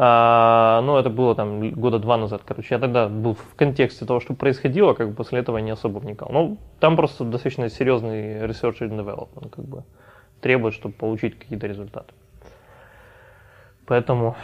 А, 0.00 0.80
ну, 0.82 0.96
это 0.96 1.10
было 1.10 1.34
там 1.34 1.70
года 1.72 1.98
два 1.98 2.16
назад, 2.18 2.42
короче. 2.46 2.74
Я 2.74 2.78
тогда 2.78 3.08
был 3.08 3.34
в 3.34 3.54
контексте 3.56 4.04
того, 4.04 4.20
что 4.20 4.34
происходило, 4.34 4.92
как 4.92 5.08
бы 5.08 5.14
после 5.14 5.40
этого 5.40 5.58
не 5.58 5.70
особо 5.70 5.98
вникал. 5.98 6.28
Ну, 6.30 6.58
там 6.78 6.94
просто 6.94 7.24
достаточно 7.24 7.68
серьезный 7.68 8.44
research 8.44 8.80
and 8.80 8.96
development, 8.96 9.50
как 9.50 9.64
бы, 9.64 9.82
требует, 10.40 10.74
чтобы 10.74 10.94
получить 10.94 11.38
какие-то 11.38 11.66
результаты. 11.66 12.12
Поэтому 13.86 14.36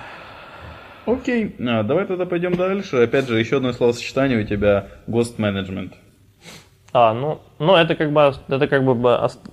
Окей, 1.07 1.55
а, 1.61 1.83
давай 1.83 2.07
тогда 2.07 2.27
пойдем 2.27 2.55
дальше. 2.55 2.97
Опять 2.97 3.29
же, 3.29 3.39
еще 3.39 3.57
одно 3.59 3.73
словосочетание 3.73 4.41
у 4.41 4.45
тебя 4.45 4.89
Ghost 5.07 5.37
Management. 5.39 5.93
А, 6.93 7.13
ну, 7.13 7.41
ну 7.59 7.75
это 7.75 7.97
как 7.97 8.13
бы, 8.13 8.33
это 8.49 8.69
как 8.69 8.85
бы 8.85 8.93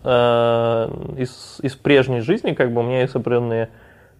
э, 0.03 0.87
из, 1.17 1.59
из 1.63 1.75
прежней 1.75 2.21
жизни, 2.21 2.53
как 2.53 2.71
бы 2.71 2.81
у 2.81 2.83
меня 2.83 3.01
есть 3.01 3.15
определенные 3.15 3.69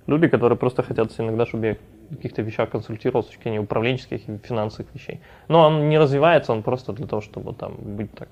люди, 0.08 0.28
которые 0.28 0.58
просто 0.58 0.82
хотят 0.82 1.12
иногда, 1.20 1.46
чтобы 1.46 1.68
я 1.68 1.78
каких-то 2.16 2.42
вещах 2.42 2.70
консультировал 2.70 3.24
с 3.24 3.28
точки 3.28 3.44
зрения 3.44 3.60
управленческих 3.60 4.28
и 4.28 4.38
финансовых 4.38 4.94
вещей. 4.94 5.22
Но 5.48 5.68
он 5.68 5.90
не 5.90 5.98
развивается, 5.98 6.52
он 6.52 6.64
просто 6.64 6.94
для 6.94 7.08
того, 7.08 7.22
чтобы 7.22 7.54
там 7.54 7.76
быть 7.80 8.14
так 8.14 8.30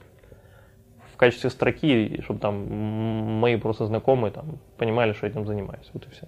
в 1.14 1.18
качестве 1.18 1.50
строки, 1.50 2.22
чтобы 2.24 2.40
там 2.40 2.56
мои 3.40 3.58
просто 3.58 3.86
знакомые 3.86 4.32
там 4.32 4.58
понимали, 4.78 5.14
что 5.14 5.28
этим 5.28 5.46
занимаюсь. 5.46 5.90
Вот 5.94 6.06
и 6.06 6.10
все. 6.12 6.28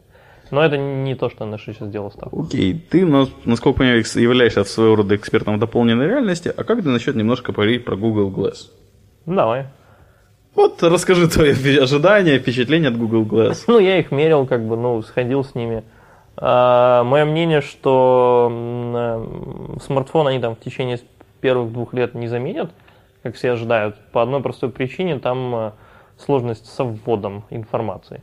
Но 0.52 0.64
это 0.64 0.78
не 0.78 1.16
то, 1.16 1.30
что 1.30 1.46
наш 1.46 1.64
сейчас 1.64 1.88
сделал 1.88 2.12
ставку. 2.12 2.44
Окей, 2.44 2.74
ты, 2.74 3.06
насколько 3.06 3.80
понимаю, 3.80 4.04
являешься 4.16 4.64
своего 4.66 4.96
рода 4.96 5.16
экспертом 5.16 5.58
дополненной 5.60 6.08
реальности, 6.08 6.54
а 6.56 6.64
как 6.64 6.84
ты 6.84 6.90
насчет 6.90 7.16
немножко 7.16 7.54
поговорить 7.54 7.86
про 7.86 7.96
Google 7.96 8.30
Glass? 8.30 8.70
Давай. 9.26 9.68
Вот 10.54 10.84
расскажи 10.84 11.30
твои 11.30 11.52
ожидания, 11.78 12.38
впечатления 12.38 12.90
от 12.90 12.98
Google 12.98 13.24
Glass. 13.24 13.64
Ну, 13.68 13.80
я 13.80 13.98
их 13.98 14.12
мерил, 14.12 14.46
как 14.46 14.68
бы, 14.68 14.76
ну, 14.76 15.02
сходил 15.02 15.46
с 15.46 15.56
ними. 15.56 15.84
А, 16.36 17.04
мое 17.06 17.24
мнение, 17.24 17.62
что 17.62 18.52
э, 18.52 19.80
смартфон 19.86 20.28
они 20.28 20.40
там 20.40 20.56
в 20.56 20.60
течение 20.60 21.00
первых 21.40 21.72
двух 21.72 21.94
лет 21.94 22.14
не 22.14 22.28
заменят, 22.28 22.72
как 23.24 23.36
все 23.36 23.52
ожидают, 23.52 23.96
по 24.12 24.22
одной 24.22 24.42
простой 24.42 24.70
причине, 24.70 25.20
там 25.20 25.56
э, 25.56 25.72
сложность 26.18 26.66
со 26.66 26.84
вводом 26.84 27.46
информации. 27.50 28.22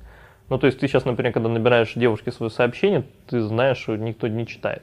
Ну, 0.50 0.58
то 0.58 0.66
есть 0.66 0.78
ты 0.78 0.88
сейчас, 0.88 1.04
например, 1.04 1.32
когда 1.32 1.48
набираешь 1.48 1.92
девушке 1.94 2.32
свое 2.32 2.50
сообщение, 2.50 3.04
ты 3.26 3.40
знаешь, 3.40 3.78
что 3.78 3.96
никто 3.96 4.28
не 4.28 4.46
читает. 4.46 4.82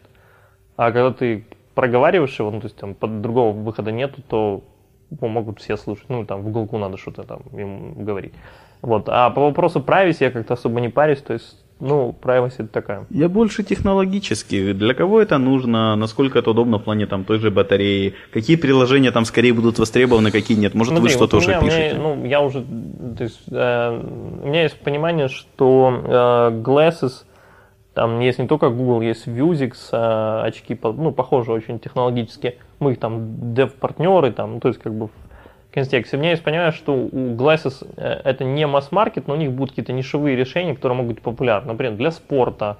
А 0.77 0.91
когда 0.91 1.12
ты 1.12 1.45
проговариваешь 1.74 2.38
его, 2.38 2.51
ну, 2.51 2.62
то 2.62 2.67
есть 2.67 2.77
там 2.77 2.93
под 2.93 3.22
другого 3.22 3.51
выхода 3.51 3.91
нету, 3.91 4.22
то 4.27 4.63
могут 5.22 5.60
все 5.60 5.77
слушать. 5.77 6.05
Ну, 6.10 6.25
там 6.25 6.41
в 6.41 6.48
уголку 6.48 6.77
надо 6.77 6.98
что-то 6.98 7.24
там 7.24 7.41
им 7.53 8.05
говорить. 8.05 8.34
Вот. 8.81 9.10
А 9.10 9.29
по 9.29 9.41
вопросу 9.41 9.79
privacy 9.79 10.17
я 10.19 10.31
как-то 10.31 10.53
особо 10.53 10.79
не 10.79 10.89
парюсь, 10.89 11.22
то 11.22 11.34
есть 11.34 11.57
ну, 11.79 12.15
privacy 12.22 12.55
это 12.60 12.67
такая. 12.67 13.05
Я 13.10 13.27
больше 13.27 13.63
технологически. 13.63 14.72
Для 14.72 14.93
кого 14.93 15.22
это 15.22 15.38
нужно? 15.38 15.95
Насколько 15.95 16.39
это 16.39 16.51
удобно 16.51 16.79
в 16.79 16.84
плане 16.84 17.05
там 17.05 17.25
той 17.25 17.39
же 17.39 17.51
батареи? 17.51 18.13
Какие 18.31 18.55
приложения 18.55 19.12
там 19.12 19.25
скорее 19.25 19.53
будут 19.53 19.77
востребованы, 19.77 20.31
какие 20.31 20.57
нет? 20.57 20.74
Может, 20.74 20.93
Смотри, 20.93 21.03
вы 21.03 21.10
что-то 21.10 21.36
вот 21.36 21.43
уже 21.43 21.51
меня, 21.51 21.62
пишете? 21.62 21.89
Меня, 21.89 22.01
ну, 22.01 22.25
я 22.25 22.41
уже... 22.41 22.63
То 23.17 23.24
есть, 23.24 23.41
э, 23.51 24.01
у 24.43 24.48
меня 24.48 24.63
есть 24.63 24.79
понимание, 24.79 25.27
что 25.27 26.01
э, 26.03 26.62
Glasses, 26.62 27.25
там 27.93 28.19
есть 28.19 28.39
не 28.39 28.48
только 28.48 28.69
Google, 28.69 29.01
есть 29.01 29.27
Vuzix, 29.27 29.74
э, 29.91 30.48
очки, 30.48 30.77
ну, 30.84 31.12
похожи 31.12 31.51
очень 31.51 31.79
технологически. 31.79 32.57
Мы 32.79 32.93
их 32.93 33.00
там 33.00 33.53
дев-партнеры, 33.53 34.31
там, 34.31 34.60
то 34.60 34.67
есть, 34.67 34.79
как 34.79 34.93
бы 34.93 35.10
контексте. 35.75 36.15
У 36.15 36.19
меня 36.19 36.31
есть 36.31 36.43
понимание, 36.43 36.72
что 36.72 36.93
у 36.93 37.36
Glasses 37.36 37.86
э, 37.98 38.22
это 38.24 38.45
не 38.45 38.65
масс-маркет, 38.65 39.27
но 39.27 39.34
у 39.34 39.38
них 39.38 39.51
будут 39.51 39.72
какие-то 39.72 39.93
нишевые 39.93 40.36
решения, 40.36 40.74
которые 40.74 40.98
могут 40.98 41.15
быть 41.15 41.24
популярны. 41.24 41.74
Например, 41.74 41.95
для 41.95 42.12
спорта, 42.12 42.77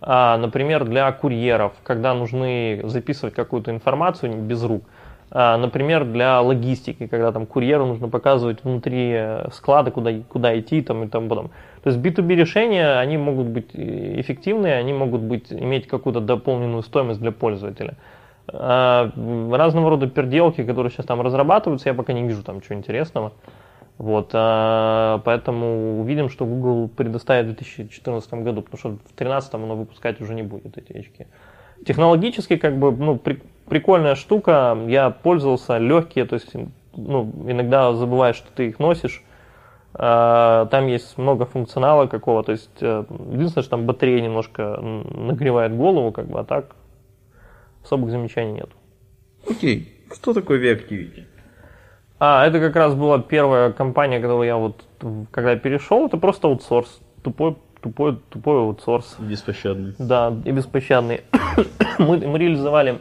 а, 0.00 0.38
например, 0.38 0.84
для 0.84 1.12
курьеров, 1.12 1.72
когда 1.82 2.14
нужны 2.14 2.80
записывать 2.84 3.34
какую-то 3.34 3.70
информацию 3.70 4.34
без 4.42 4.64
рук. 4.64 4.82
А, 5.30 5.56
например, 5.56 6.04
для 6.04 6.40
логистики, 6.40 7.06
когда 7.06 7.32
там 7.32 7.46
курьеру 7.46 7.86
нужно 7.86 8.08
показывать 8.08 8.62
внутри 8.62 9.10
э, 9.12 9.48
склада, 9.52 9.90
куда, 9.90 10.12
куда 10.28 10.58
идти 10.58 10.82
там, 10.82 11.04
и 11.04 11.08
тому 11.08 11.28
потом. 11.28 11.50
То 11.82 11.90
есть 11.90 11.98
B2B 12.00 12.34
решения, 12.34 12.98
они 12.98 13.18
могут 13.18 13.48
быть 13.48 13.70
э, 13.74 14.20
эффективные, 14.20 14.74
они 14.74 14.92
могут 14.92 15.22
быть, 15.22 15.52
иметь 15.52 15.88
какую-то 15.88 16.20
дополненную 16.20 16.82
стоимость 16.82 17.20
для 17.20 17.32
пользователя. 17.32 17.96
А, 18.48 19.10
разного 19.50 19.90
рода 19.90 20.06
переделки, 20.06 20.64
которые 20.64 20.92
сейчас 20.92 21.06
там 21.06 21.20
разрабатываются, 21.20 21.88
я 21.88 21.94
пока 21.94 22.12
не 22.12 22.22
вижу 22.22 22.44
там 22.44 22.60
чего 22.60 22.76
интересного. 22.76 23.32
Вот, 23.98 24.30
а, 24.32 25.20
поэтому 25.24 26.00
увидим, 26.00 26.28
что 26.28 26.44
Google 26.44 26.88
предоставит 26.88 27.46
в 27.46 27.54
2014 27.56 28.34
году, 28.34 28.62
потому 28.62 28.78
что 28.78 28.88
в 28.90 28.98
2013 28.98 29.54
оно 29.54 29.74
выпускать 29.74 30.20
уже 30.20 30.34
не 30.34 30.42
будет 30.42 30.78
эти 30.78 30.92
очки. 30.92 31.26
Технологически, 31.84 32.56
как 32.56 32.78
бы, 32.78 32.92
ну, 32.92 33.16
при, 33.16 33.42
прикольная 33.68 34.14
штука, 34.14 34.78
я 34.86 35.10
пользовался, 35.10 35.78
легкие, 35.78 36.24
то 36.24 36.34
есть, 36.34 36.52
ну, 36.96 37.32
иногда 37.46 37.92
забываешь, 37.92 38.36
что 38.36 38.48
ты 38.54 38.68
их 38.68 38.78
носишь, 38.78 39.22
а, 39.94 40.66
там 40.66 40.86
есть 40.86 41.16
много 41.18 41.46
функционала 41.46 42.06
какого, 42.06 42.42
то 42.42 42.52
есть, 42.52 42.70
э, 42.80 43.04
единственное, 43.32 43.62
что 43.62 43.70
там 43.70 43.86
батарея 43.86 44.20
немножко 44.20 44.78
нагревает 44.80 45.74
голову, 45.74 46.12
как 46.12 46.26
бы, 46.26 46.38
а 46.38 46.44
так 46.44 46.76
особых 47.82 48.10
замечаний 48.10 48.52
нет. 48.52 48.70
Окей. 49.48 49.92
Что 50.12 50.34
такое 50.34 50.58
V-Activity? 50.58 51.24
А, 52.18 52.46
это 52.46 52.60
как 52.60 52.74
раз 52.76 52.94
была 52.94 53.20
первая 53.20 53.72
компания, 53.72 54.20
когда 54.20 54.44
я 54.44 54.56
вот, 54.56 54.84
когда 55.30 55.56
перешел, 55.56 56.06
это 56.06 56.16
просто 56.16 56.48
аутсорс. 56.48 57.00
Тупой, 57.22 57.56
тупой, 57.86 58.18
тупой 58.30 58.58
аутсорс. 58.58 59.16
Беспощадный. 59.20 59.94
Да, 59.98 60.34
и 60.44 60.50
беспощадный. 60.50 61.20
мы, 61.98 62.18
мы 62.18 62.38
реализовали 62.38 62.98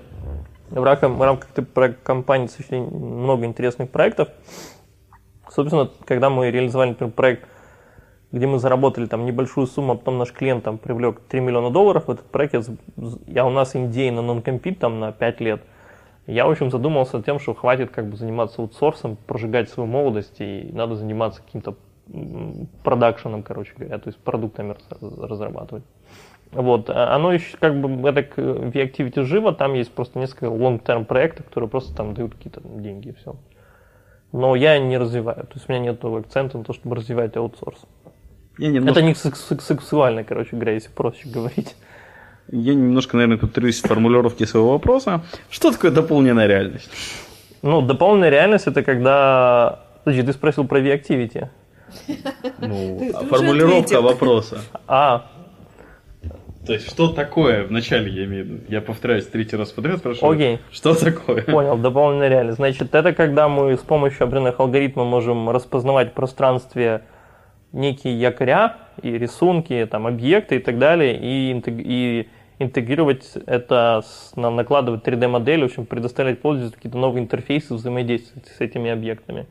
в 0.70 0.84
рамках, 0.84 1.12
в 1.12 1.22
рамках 1.22 1.50
компании 2.04 2.46
достаточно 2.46 2.78
много 2.78 3.46
интересных 3.46 3.90
проектов. 3.90 4.30
Собственно, 5.50 5.90
когда 6.06 6.30
мы 6.30 6.52
реализовали, 6.52 6.90
например, 6.90 7.14
проект 7.14 7.48
где 8.32 8.48
мы 8.48 8.60
заработали 8.60 9.06
там 9.06 9.26
небольшую 9.26 9.66
сумму, 9.66 9.94
а 9.94 9.96
потом 9.96 10.18
наш 10.18 10.34
клиент 10.34 10.66
там 10.66 10.78
привлек 10.78 11.22
3 11.22 11.40
миллиона 11.40 11.70
долларов 11.70 12.08
в 12.08 12.12
этот 12.12 12.26
проект, 12.26 12.54
я, 12.54 12.62
я 13.28 13.46
у 13.46 13.50
нас 13.50 13.78
индей 13.78 14.12
на 14.12 14.22
нон-компит 14.22 14.80
там 14.80 15.00
на 15.00 15.14
5 15.14 15.40
лет, 15.40 15.62
я, 16.28 16.46
в 16.46 16.52
общем, 16.52 16.70
задумался 16.70 17.22
тем, 17.22 17.40
что 17.40 17.54
хватит 17.54 17.92
как 17.92 18.10
бы 18.10 18.18
заниматься 18.18 18.62
аутсорсом, 18.62 19.16
прожигать 19.16 19.70
свою 19.70 19.88
молодость, 19.88 20.36
и 20.40 20.70
надо 20.74 20.96
заниматься 20.96 21.42
каким-то 21.42 21.76
продакшеном, 22.84 23.44
короче 23.44 23.74
говоря, 23.78 23.98
то 23.98 24.10
есть 24.10 24.20
продуктами 24.20 24.76
разрабатывать. 25.00 25.84
Вот, 26.52 26.90
а 26.90 27.16
оно 27.16 27.34
еще 27.34 27.58
как 27.58 27.80
бы, 27.80 28.08
это 28.08 28.22
в 28.42 28.76
Activity 28.76 29.24
живо, 29.24 29.54
там 29.54 29.74
есть 29.74 29.92
просто 29.92 30.20
несколько 30.20 30.46
long-term 30.46 31.06
проектов, 31.06 31.48
которые 31.48 31.70
просто 31.70 31.96
там 31.96 32.14
дают 32.14 32.36
какие-то 32.36 32.62
деньги 32.64 33.10
и 33.10 33.14
все. 33.14 33.36
Но 34.32 34.56
я 34.56 34.80
не 34.80 34.98
развиваю, 34.98 35.44
то 35.44 35.54
есть 35.56 35.68
у 35.68 35.72
меня 35.72 35.92
нет 35.92 36.04
акцента 36.04 36.58
на 36.58 36.64
то, 36.64 36.74
чтобы 36.74 36.96
развивать 36.96 37.36
аутсорс. 37.36 37.80
Я 38.58 38.70
немножко... 38.70 39.00
Это 39.00 39.08
не 39.08 39.16
секс- 39.16 39.54
сексуально, 39.60 40.24
короче 40.24 40.52
говоря, 40.52 40.74
если 40.74 40.90
проще 40.90 41.28
говорить. 41.28 41.76
Я 42.52 42.76
немножко, 42.76 43.18
наверное, 43.18 43.38
повторюсь 43.38 43.82
в 43.82 43.88
формулировке 43.88 44.46
своего 44.46 44.74
вопроса. 44.74 45.24
Что 45.50 45.72
такое 45.72 45.92
дополненная 45.92 46.48
реальность? 46.48 46.90
Ну, 47.64 47.82
дополненная 47.82 48.30
реальность 48.30 48.68
это 48.68 48.84
когда... 48.84 49.80
Подожди, 50.04 50.22
ты 50.22 50.34
спросил 50.34 50.68
про 50.68 50.80
V-Activity. 50.80 51.50
Ну, 52.60 53.12
формулировка 53.30 54.02
вопроса. 54.02 54.62
А, 54.88 55.30
то 56.66 56.74
есть, 56.74 56.90
что 56.90 57.10
такое, 57.10 57.64
вначале 57.64 58.12
я 58.12 58.26
имею 58.26 58.44
в 58.44 58.48
виду, 58.48 58.64
я 58.70 58.82
повторяюсь 58.82 59.26
третий 59.28 59.56
раз 59.56 59.72
подряд, 59.72 60.00
спрашиваю, 60.00 60.34
Окей. 60.34 60.60
что 60.72 60.96
такое? 60.96 61.44
Понял, 61.44 61.78
дополненная 61.78 62.28
реальность. 62.28 62.58
Значит, 62.58 62.96
это 62.96 63.14
когда 63.14 63.48
мы 63.48 63.78
с 63.78 63.82
помощью 63.82 64.24
определенных 64.24 64.60
алгоритмов 64.60 65.08
можем 65.08 65.50
распознавать 65.50 66.12
в 66.12 66.14
пространстве 66.14 67.04
некие 67.72 68.20
якоря 68.20 68.78
и 69.04 69.12
рисунки, 69.18 69.88
там, 69.90 70.08
объекты 70.08 70.56
и 70.56 70.60
так 70.60 70.80
далее, 70.80 71.16
и, 71.16 71.62
и 71.68 72.28
интегрировать 72.58 73.34
это, 73.46 74.04
с, 74.04 74.36
накладывать 74.36 75.04
3D-модель, 75.04 75.62
в 75.62 75.66
общем, 75.66 75.86
предоставлять 75.86 76.42
пользователю 76.42 76.78
какие-то 76.78 76.98
новые 76.98 77.24
интерфейсы 77.24 77.76
взаимодействия 77.76 78.42
с 78.58 78.60
этими 78.60 78.90
объектами. 78.90 79.46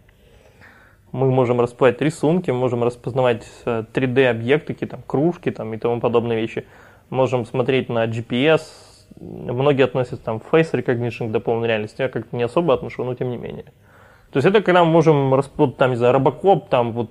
Мы 1.15 1.31
можем 1.31 1.61
распознавать 1.61 2.03
рисунки, 2.03 2.51
можем 2.51 2.83
распознавать 2.83 3.47
3D-объекты, 3.65 4.73
э, 4.73 4.75
какие-то 4.75 4.99
кружки 5.07 5.51
там, 5.51 5.73
и 5.73 5.79
тому 5.79 6.01
подобные 6.01 6.41
вещи. 6.41 6.65
Можем 7.11 7.47
смотреть 7.47 7.89
на 7.89 8.07
GPS. 8.07 8.63
Многие 9.21 9.85
относятся 9.85 10.25
там 10.25 10.43
face 10.53 10.73
recognition 10.73 11.29
к 11.29 11.31
дополненной 11.31 11.69
реальности. 11.69 12.03
Я 12.03 12.09
как-то 12.09 12.37
не 12.37 12.43
особо 12.43 12.75
отношу, 12.75 13.05
но 13.05 13.15
тем 13.15 13.31
не 13.31 13.37
менее. 13.37 13.67
То 14.33 14.39
есть 14.39 14.47
это 14.47 14.61
когда 14.61 14.85
мы 14.85 14.91
можем, 14.91 15.43
там, 15.79 15.91
не 15.91 15.97
знаю, 15.97 16.15
робокоп, 16.15 16.69
там 16.69 16.93
вот 16.93 17.11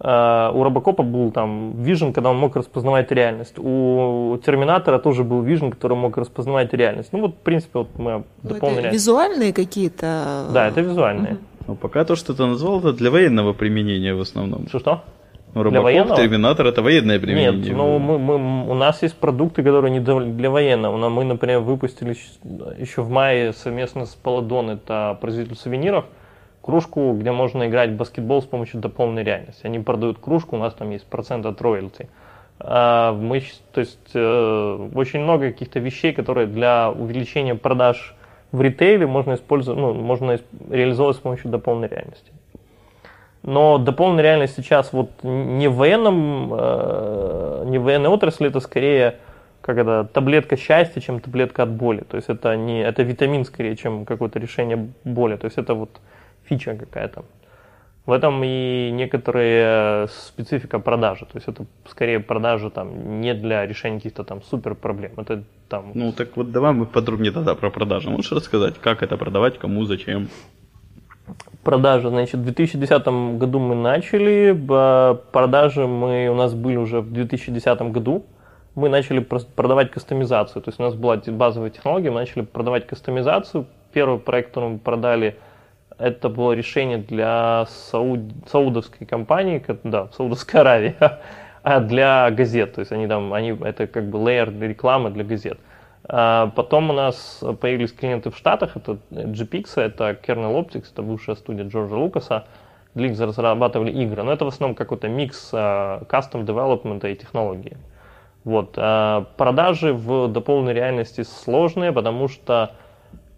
Э, 0.00 0.50
у 0.54 0.62
Робокопа 0.62 1.02
был 1.02 1.32
там 1.32 1.72
Vision, 1.72 2.12
когда 2.12 2.30
он 2.30 2.38
мог 2.38 2.56
распознавать 2.56 3.10
реальность. 3.10 3.58
У 3.58 4.38
Терминатора 4.44 4.98
тоже 4.98 5.24
был 5.24 5.44
Vision, 5.44 5.70
который 5.70 5.96
мог 5.96 6.16
распознавать 6.16 6.72
реальность. 6.72 7.08
Ну 7.12 7.20
вот, 7.20 7.34
в 7.34 7.38
принципе, 7.38 7.80
вот 7.80 7.88
мы 7.98 8.24
ну, 8.42 8.50
дополнили. 8.50 8.90
Визуальные 8.90 9.52
какие-то? 9.52 10.48
Да, 10.52 10.68
это 10.68 10.80
визуальные. 10.80 11.32
Угу. 11.32 11.40
Ну, 11.68 11.76
пока 11.76 12.04
то, 12.04 12.16
что 12.16 12.34
ты 12.34 12.46
назвал, 12.46 12.78
это 12.78 12.94
для 12.94 13.10
военного 13.10 13.52
применения 13.52 14.14
в 14.14 14.20
основном. 14.20 14.68
Что-что? 14.68 15.02
Ну, 15.54 15.62
Робокоп, 15.62 16.16
Терминатор 16.16 16.66
это 16.66 16.80
военное 16.80 17.20
применение. 17.20 17.52
Нет, 17.52 17.76
ну 17.76 17.98
мы, 17.98 18.18
мы, 18.18 18.70
у 18.70 18.74
нас 18.74 19.02
есть 19.02 19.16
продукты, 19.16 19.62
которые 19.62 19.90
не 19.90 20.00
для 20.00 20.50
военного. 20.50 21.08
Мы, 21.10 21.24
например, 21.24 21.60
выпустили 21.60 22.16
еще 22.78 23.02
в 23.02 23.10
мае 23.10 23.52
совместно 23.52 24.06
с 24.06 24.14
Паладон, 24.14 24.70
это 24.70 25.18
производитель 25.20 25.56
сувениров, 25.56 26.06
кружку, 26.62 27.12
где 27.12 27.32
можно 27.32 27.68
играть 27.68 27.90
в 27.90 27.96
баскетбол 27.96 28.40
с 28.40 28.46
помощью 28.46 28.80
дополненной 28.80 29.24
реальности. 29.24 29.66
Они 29.66 29.78
продают 29.78 30.18
кружку, 30.18 30.56
у 30.56 30.58
нас 30.58 30.72
там 30.72 30.90
есть 30.90 31.06
процент 31.06 31.44
от 31.44 31.60
роялти. 31.60 32.08
А, 32.60 33.12
мы, 33.12 33.42
то 33.72 33.80
есть 33.80 34.10
э, 34.14 34.88
очень 34.94 35.20
много 35.20 35.50
каких-то 35.50 35.80
вещей, 35.80 36.14
которые 36.14 36.46
для 36.46 36.90
увеличения 36.90 37.54
продаж 37.54 38.14
в 38.52 38.60
ритейле 38.60 39.06
можно 39.06 39.34
использовать, 39.34 39.78
ну, 39.80 39.94
можно 39.94 40.38
реализовывать 40.70 41.16
с 41.16 41.20
помощью 41.20 41.50
дополненной 41.50 41.88
реальности. 41.88 42.32
Но 43.42 43.78
дополненная 43.78 44.24
реальность 44.24 44.56
сейчас 44.56 44.92
вот 44.92 45.10
не 45.22 45.68
в 45.68 45.76
военном, 45.76 46.52
э, 46.52 47.64
не 47.66 47.78
в 47.78 47.82
военной 47.82 48.10
отрасли, 48.10 48.48
это 48.48 48.60
скорее 48.60 49.16
как 49.60 49.76
это, 49.76 50.08
таблетка 50.10 50.56
счастья, 50.56 51.00
чем 51.00 51.20
таблетка 51.20 51.64
от 51.64 51.70
боли. 51.70 52.00
То 52.00 52.16
есть 52.16 52.30
это 52.30 52.56
не 52.56 52.82
это 52.82 53.02
витамин 53.02 53.44
скорее, 53.44 53.76
чем 53.76 54.06
какое-то 54.06 54.38
решение 54.38 54.88
боли. 55.04 55.36
То 55.36 55.44
есть 55.44 55.58
это 55.58 55.74
вот 55.74 55.90
фича 56.44 56.74
какая-то. 56.74 57.24
В 58.08 58.12
этом 58.12 58.42
и 58.42 58.90
некоторая 58.90 60.06
специфика 60.06 60.78
продажи. 60.78 61.26
То 61.26 61.36
есть 61.36 61.46
это 61.46 61.66
скорее 61.90 62.20
продажа 62.20 62.70
там 62.70 63.20
не 63.20 63.34
для 63.34 63.66
решения 63.66 63.98
каких-то 63.98 64.24
там 64.24 64.42
супер 64.42 64.74
проблем. 64.74 65.12
Это 65.18 65.42
там. 65.68 65.92
Ну 65.94 66.12
так 66.12 66.34
вот 66.34 66.50
давай 66.50 66.72
мы 66.72 66.86
подробнее 66.86 67.32
тогда 67.32 67.54
про 67.54 67.68
продажи. 67.70 68.08
Можешь 68.08 68.32
рассказать, 68.32 68.78
как 68.80 69.02
это 69.02 69.18
продавать, 69.18 69.58
кому, 69.58 69.84
зачем? 69.84 70.30
Продажи, 71.62 72.08
значит, 72.08 72.36
в 72.40 72.44
2010 72.44 73.06
году 73.38 73.58
мы 73.58 73.74
начали, 73.74 74.58
продажи 75.32 75.86
мы 75.86 76.28
у 76.30 76.34
нас 76.34 76.54
были 76.54 76.76
уже 76.76 77.02
в 77.02 77.12
2010 77.12 77.82
году 77.92 78.24
мы 78.74 78.88
начали 78.88 79.18
продавать 79.18 79.90
кастомизацию. 79.90 80.62
То 80.62 80.70
есть 80.70 80.80
у 80.80 80.82
нас 80.82 80.94
была 80.94 81.20
базовая 81.26 81.68
технология, 81.68 82.10
мы 82.10 82.20
начали 82.20 82.40
продавать 82.40 82.86
кастомизацию. 82.86 83.66
Первый 83.92 84.18
проект, 84.18 84.48
который 84.48 84.70
мы 84.70 84.78
продали, 84.78 85.36
это 85.98 86.28
было 86.28 86.52
решение 86.52 86.98
для 86.98 87.66
сауд... 87.68 88.20
саудовской 88.50 89.06
компании, 89.06 89.64
да, 89.84 90.08
Саудовской 90.16 90.60
Аравии, 90.60 90.94
а 91.62 91.80
для 91.80 92.30
газет. 92.30 92.74
То 92.74 92.80
есть 92.80 92.92
они 92.92 93.06
там, 93.06 93.32
они, 93.32 93.50
это 93.50 93.86
как 93.86 94.08
бы 94.08 94.16
лейер 94.16 94.50
для 94.50 94.68
рекламы 94.68 95.10
для 95.10 95.24
газет. 95.24 95.58
А 96.10 96.50
потом 96.56 96.90
у 96.90 96.92
нас 96.92 97.42
появились 97.60 97.92
клиенты 97.92 98.30
в 98.30 98.36
Штатах, 98.36 98.76
это 98.76 98.98
GPX, 99.10 99.72
это 99.76 100.10
Kernel 100.10 100.54
Optics, 100.54 100.86
это 100.92 101.02
бывшая 101.02 101.36
студия 101.36 101.64
Джорджа 101.64 101.96
Лукаса. 101.96 102.46
Для 102.94 103.10
них 103.10 103.20
разрабатывали 103.20 103.92
игры, 103.92 104.22
но 104.22 104.32
это 104.32 104.44
в 104.44 104.48
основном 104.48 104.74
какой-то 104.74 105.08
микс 105.08 105.50
кастом 105.50 106.46
девелопмента 106.46 107.08
и 107.08 107.14
технологии. 107.14 107.76
Вот. 108.44 108.74
А 108.76 109.26
продажи 109.36 109.92
в 109.92 110.28
дополненной 110.28 110.72
реальности 110.72 111.22
сложные, 111.22 111.92
потому 111.92 112.28
что, 112.28 112.72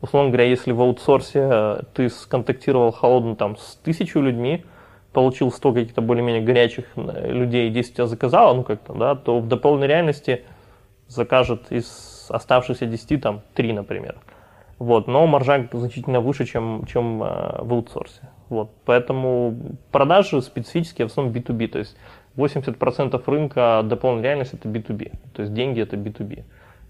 условно 0.00 0.30
говоря, 0.30 0.48
если 0.48 0.72
в 0.72 0.80
аутсорсе 0.80 1.48
э, 1.50 1.82
ты 1.94 2.08
сконтактировал 2.08 2.92
холодно 2.92 3.36
там 3.36 3.56
с 3.56 3.76
тысячу 3.82 4.20
людьми, 4.20 4.64
получил 5.12 5.50
100 5.50 5.72
каких-то 5.72 6.02
более-менее 6.02 6.42
горячих 6.42 6.86
людей, 6.96 7.70
10 7.70 7.94
тебя 7.94 8.06
заказало, 8.06 8.54
ну 8.54 8.62
как-то, 8.62 8.94
да, 8.94 9.14
то 9.14 9.40
в 9.40 9.48
дополненной 9.48 9.88
реальности 9.88 10.44
закажет 11.08 11.72
из 11.72 12.26
оставшихся 12.28 12.86
10 12.86 13.20
там 13.20 13.42
3, 13.54 13.72
например. 13.72 14.16
Вот, 14.78 15.08
но 15.08 15.26
маржа 15.26 15.68
значительно 15.72 16.20
выше, 16.20 16.46
чем, 16.46 16.84
чем 16.86 17.22
э, 17.22 17.62
в 17.62 17.72
аутсорсе. 17.74 18.30
Вот, 18.48 18.70
поэтому 18.84 19.54
продажи 19.92 20.40
специфические 20.40 21.06
в 21.06 21.10
основном 21.10 21.34
B2B, 21.34 21.68
то 21.68 21.78
есть 21.78 21.96
80% 22.36 23.22
рынка 23.26 23.82
дополненной 23.84 24.24
реальности 24.24 24.54
это 24.54 24.68
B2B. 24.68 25.12
То 25.34 25.42
есть 25.42 25.52
деньги 25.52 25.80
это 25.80 25.96
B2B, 25.96 26.44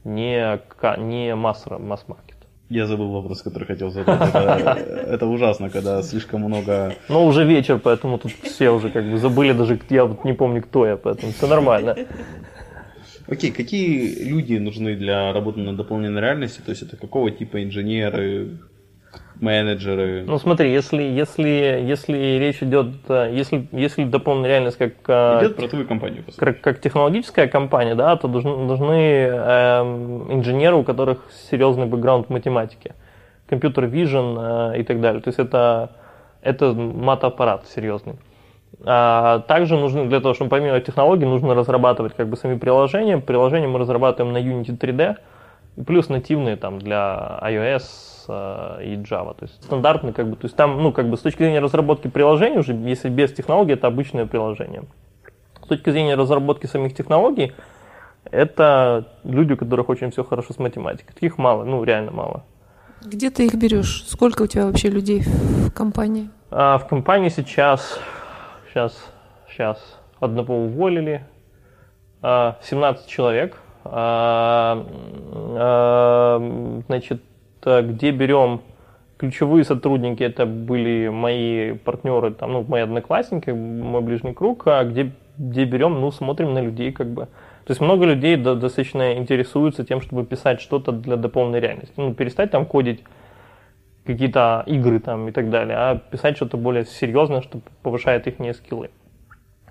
не, 0.05 0.61
не 0.99 1.35
масс-маркет. 1.35 2.40
Я 2.71 2.87
забыл 2.87 3.11
вопрос, 3.11 3.43
который 3.43 3.65
хотел 3.65 3.91
задать. 3.91 4.29
Это, 4.29 4.71
это 5.11 5.27
ужасно, 5.27 5.71
когда 5.71 6.03
слишком 6.03 6.43
много... 6.43 6.95
Но 7.09 7.27
уже 7.27 7.45
вечер, 7.45 7.81
поэтому 7.83 8.17
тут 8.17 8.33
все 8.45 8.71
уже 8.71 8.91
как 8.91 9.05
бы 9.11 9.19
забыли, 9.19 9.53
даже 9.53 9.79
я 9.91 10.05
вот 10.05 10.25
не 10.25 10.35
помню, 10.35 10.63
кто 10.63 10.87
я, 10.87 10.97
поэтому 10.97 11.33
все 11.33 11.49
нормально. 11.49 11.97
Окей, 13.27 13.51
какие 13.51 14.23
люди 14.23 14.55
нужны 14.55 14.95
для 14.95 15.33
работы 15.33 15.59
на 15.59 15.77
дополненной 15.77 16.21
реальности? 16.21 16.61
То 16.65 16.71
есть 16.71 16.83
это 16.83 16.97
какого 16.97 17.33
типа 17.33 17.63
инженеры, 17.63 18.59
менеджеры. 19.41 20.25
Ну 20.27 20.39
смотри, 20.39 20.73
если, 20.73 21.03
если, 21.03 21.49
если 21.49 22.39
речь 22.39 22.63
идет, 22.63 22.89
э, 23.09 23.31
если, 23.33 23.69
если 23.73 24.05
дополненная 24.05 24.51
реальность 24.51 24.77
как... 24.77 24.93
Э, 25.09 25.41
идет 25.41 25.57
про 25.57 25.69
твою 25.69 25.87
компанию. 25.87 26.25
Как, 26.37 26.61
как 26.61 26.81
технологическая 26.81 27.49
компания, 27.49 27.95
да, 27.95 28.17
то 28.17 28.29
должны, 28.29 28.57
нужны 28.57 28.95
э, 28.95 29.81
инженеры, 30.31 30.77
у 30.77 30.85
которых 30.85 31.25
серьезный 31.51 31.87
бэкграунд 31.87 32.27
в 32.27 32.31
математике. 32.31 32.95
Компьютер 33.49 33.85
vision 33.85 34.75
э, 34.75 34.81
и 34.81 34.85
так 34.85 35.01
далее. 35.01 35.23
То 35.23 35.29
есть 35.29 35.39
это, 35.39 35.91
это 36.43 36.73
мат-аппарат 36.73 37.67
серьезный. 37.67 38.17
А 38.85 39.41
также 39.41 39.77
нужно 39.77 40.09
для 40.09 40.21
того, 40.21 40.35
чтобы 40.35 40.51
помимо 40.51 40.81
технологий, 40.81 41.27
нужно 41.27 41.55
разрабатывать 41.55 42.15
как 42.15 42.29
бы 42.29 42.37
сами 42.37 42.57
приложения. 42.57 43.19
Приложения 43.19 43.69
мы 43.69 43.79
разрабатываем 43.79 44.33
на 44.33 44.39
Unity 44.39 44.79
3D, 44.79 45.17
плюс 45.87 46.09
нативные 46.09 46.57
там 46.57 46.79
для 46.79 47.39
iOS, 47.43 47.83
Э, 48.31 48.79
и 48.83 48.97
Java. 48.97 49.35
То 49.35 49.47
есть 49.47 49.63
стандартный, 49.65 50.13
как 50.13 50.29
бы, 50.29 50.37
то 50.37 50.45
есть 50.45 50.57
там, 50.57 50.83
ну, 50.83 50.93
как 50.93 51.09
бы 51.09 51.17
с 51.17 51.21
точки 51.21 51.39
зрения 51.39 51.61
разработки 51.61 52.09
приложений, 52.09 52.59
уже 52.59 52.73
если 52.73 53.09
без 53.09 53.33
технологий, 53.33 53.73
это 53.73 53.87
обычное 53.89 54.27
приложение. 54.27 54.85
С 55.63 55.67
точки 55.67 55.91
зрения 55.91 56.15
разработки 56.15 56.67
самих 56.67 56.95
технологий, 56.95 57.53
это 58.31 59.09
люди, 59.25 59.55
у 59.55 59.57
которых 59.57 59.89
очень 59.89 60.11
все 60.11 60.23
хорошо 60.25 60.53
с 60.53 60.59
математикой. 60.59 61.13
Таких 61.15 61.39
мало, 61.39 61.65
ну, 61.65 61.83
реально 61.85 62.13
мало. 62.13 62.45
Где 63.03 63.31
ты 63.31 63.47
их 63.47 63.55
берешь? 63.55 64.05
Сколько 64.07 64.43
у 64.43 64.47
тебя 64.47 64.67
вообще 64.67 64.89
людей 64.89 65.23
в 65.23 65.71
компании? 65.73 66.31
А, 66.51 66.79
в 66.79 66.87
компании 66.87 67.31
сейчас, 67.31 67.99
сейчас, 68.69 68.97
сейчас 69.49 69.99
одного 70.21 70.65
уволили, 70.65 71.25
17 72.23 72.23
а, 72.23 73.09
человек. 73.09 73.57
А, 73.85 74.87
а, 75.57 76.83
значит, 76.87 77.23
где 77.63 78.11
берем 78.11 78.61
ключевые 79.19 79.65
сотрудники, 79.65 80.23
это 80.23 80.47
были 80.47 81.09
мои 81.09 81.73
партнеры, 81.73 82.33
там, 82.33 82.53
ну, 82.53 82.65
мои 82.67 82.83
одноклассники, 82.83 83.51
мой 83.51 84.01
ближний 84.01 84.33
круг, 84.33 84.67
а 84.67 84.83
где, 84.85 85.13
где 85.37 85.65
берем, 85.65 86.01
ну, 86.01 86.11
смотрим 86.11 86.55
на 86.55 86.63
людей, 86.63 86.91
как 86.91 87.09
бы. 87.09 87.27
То 87.67 87.73
есть 87.73 87.83
много 87.83 88.07
людей 88.07 88.37
достаточно 88.37 89.19
интересуются 89.19 89.85
тем, 89.85 90.01
чтобы 90.01 90.25
писать 90.25 90.61
что-то 90.61 90.93
для 90.93 91.17
дополненной 91.17 91.61
реальности. 91.61 91.93
Ну, 91.99 92.15
перестать 92.15 92.51
там 92.51 92.65
кодить 92.65 93.05
какие-то 94.07 94.65
игры 94.67 94.99
там 94.99 95.29
и 95.29 95.33
так 95.33 95.51
далее, 95.51 95.77
а 95.77 95.97
писать 95.97 96.37
что-то 96.37 96.57
более 96.57 96.87
серьезное, 96.87 97.43
что 97.43 97.61
повышает 97.83 98.27
их 98.27 98.37
скиллы. 98.57 98.91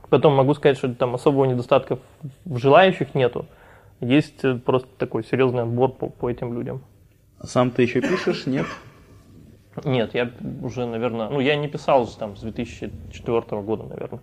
Потом 0.10 0.36
могу 0.36 0.54
сказать, 0.54 0.78
что 0.78 0.93
там 0.93 1.15
особого 1.15 1.45
недостатка 1.45 1.97
в 2.45 2.58
желающих 2.58 3.15
нету. 3.15 3.47
Есть 3.99 4.43
просто 4.63 4.88
такой 4.97 5.23
серьезный 5.23 5.63
отбор 5.63 5.91
по, 5.91 6.08
по 6.08 6.30
этим 6.30 6.54
людям. 6.54 6.82
Сам 7.43 7.71
ты 7.71 7.84
еще 7.84 8.02
пишешь, 8.02 8.45
нет? 8.45 8.65
Нет, 9.86 10.13
я 10.13 10.32
уже, 10.62 10.86
наверное, 10.86 11.30
ну 11.30 11.39
я 11.39 11.56
не 11.56 11.67
писал 11.67 12.08
там 12.08 12.36
с 12.36 12.41
2004 12.41 13.62
года, 13.62 13.84
наверное. 13.84 14.19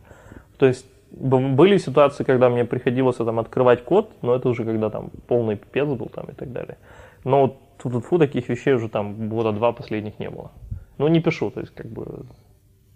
То 0.58 0.66
есть 0.66 0.86
были 1.10 1.78
ситуации, 1.78 2.24
когда 2.24 2.50
мне 2.50 2.64
приходилось 2.64 3.16
там 3.16 3.38
открывать 3.38 3.84
код, 3.84 4.12
но 4.22 4.34
это 4.34 4.48
уже 4.48 4.64
когда 4.64 4.90
там 4.90 5.10
полный 5.28 5.56
пипец 5.56 5.86
был 5.86 6.06
там 6.06 6.26
и 6.26 6.34
так 6.34 6.52
далее. 6.52 6.76
Но 7.24 7.42
вот 7.42 7.58
тут 7.78 8.04
фу 8.04 8.18
таких 8.18 8.48
вещей 8.48 8.74
уже 8.74 8.88
там 8.88 9.28
года 9.28 9.52
два 9.52 9.72
последних 9.72 10.18
не 10.18 10.28
было. 10.28 10.50
Ну 10.98 11.08
не 11.08 11.20
пишу, 11.20 11.50
то 11.50 11.60
есть 11.60 11.74
как 11.74 11.86
бы. 11.86 12.26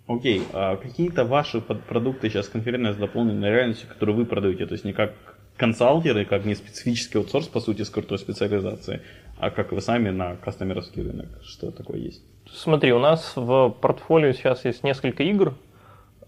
Окей, 0.06 0.42
а 0.52 0.76
какие-то 0.76 1.24
ваши 1.24 1.60
продукты 1.60 2.28
сейчас 2.28 2.48
конферентные 2.48 2.94
с 2.94 2.96
дополненной 2.96 3.50
реальностью, 3.50 3.88
которые 3.88 4.16
вы 4.16 4.26
продаете, 4.26 4.66
то 4.66 4.72
есть 4.72 4.84
не 4.84 4.92
как 4.92 5.14
консалтеры, 5.56 6.24
как 6.24 6.44
не 6.46 6.54
специфический 6.54 7.18
аутсорс, 7.18 7.46
по 7.46 7.60
сути, 7.60 7.82
с 7.82 7.90
крутой 7.90 8.18
специализацией, 8.18 9.02
а 9.40 9.50
как 9.50 9.72
вы 9.72 9.80
сами 9.80 10.10
на 10.10 10.36
кастомеровский 10.36 11.02
рынок? 11.02 11.28
Что 11.42 11.70
такое 11.70 11.98
есть? 11.98 12.22
Смотри, 12.52 12.92
у 12.92 12.98
нас 12.98 13.32
в 13.36 13.70
портфолио 13.80 14.32
сейчас 14.32 14.64
есть 14.64 14.84
несколько 14.84 15.22
игр. 15.22 15.54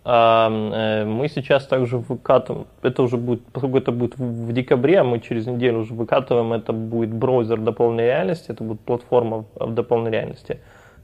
А, 0.05 0.51
э, 0.51 1.05
мы 1.05 1.29
сейчас 1.29 1.67
также 1.67 1.99
выкатываем, 1.99 2.67
это 2.83 3.03
уже 3.05 3.17
будет, 3.17 3.45
поскольку 3.53 3.79
это 3.79 3.93
будет 3.93 4.19
в 4.19 4.53
декабре, 4.53 4.99
а 4.99 5.05
мы 5.05 5.21
через 5.21 5.47
неделю 5.47 5.81
уже 5.81 5.95
выкатываем, 5.95 6.53
это 6.53 6.73
будет 6.73 7.15
браузер 7.15 7.61
дополненной 7.61 8.07
реальности, 8.07 8.51
это 8.51 8.65
будет 8.65 8.81
платформа 8.81 9.45
в 9.55 9.73
дополненной 9.73 10.11
реальности 10.11 10.59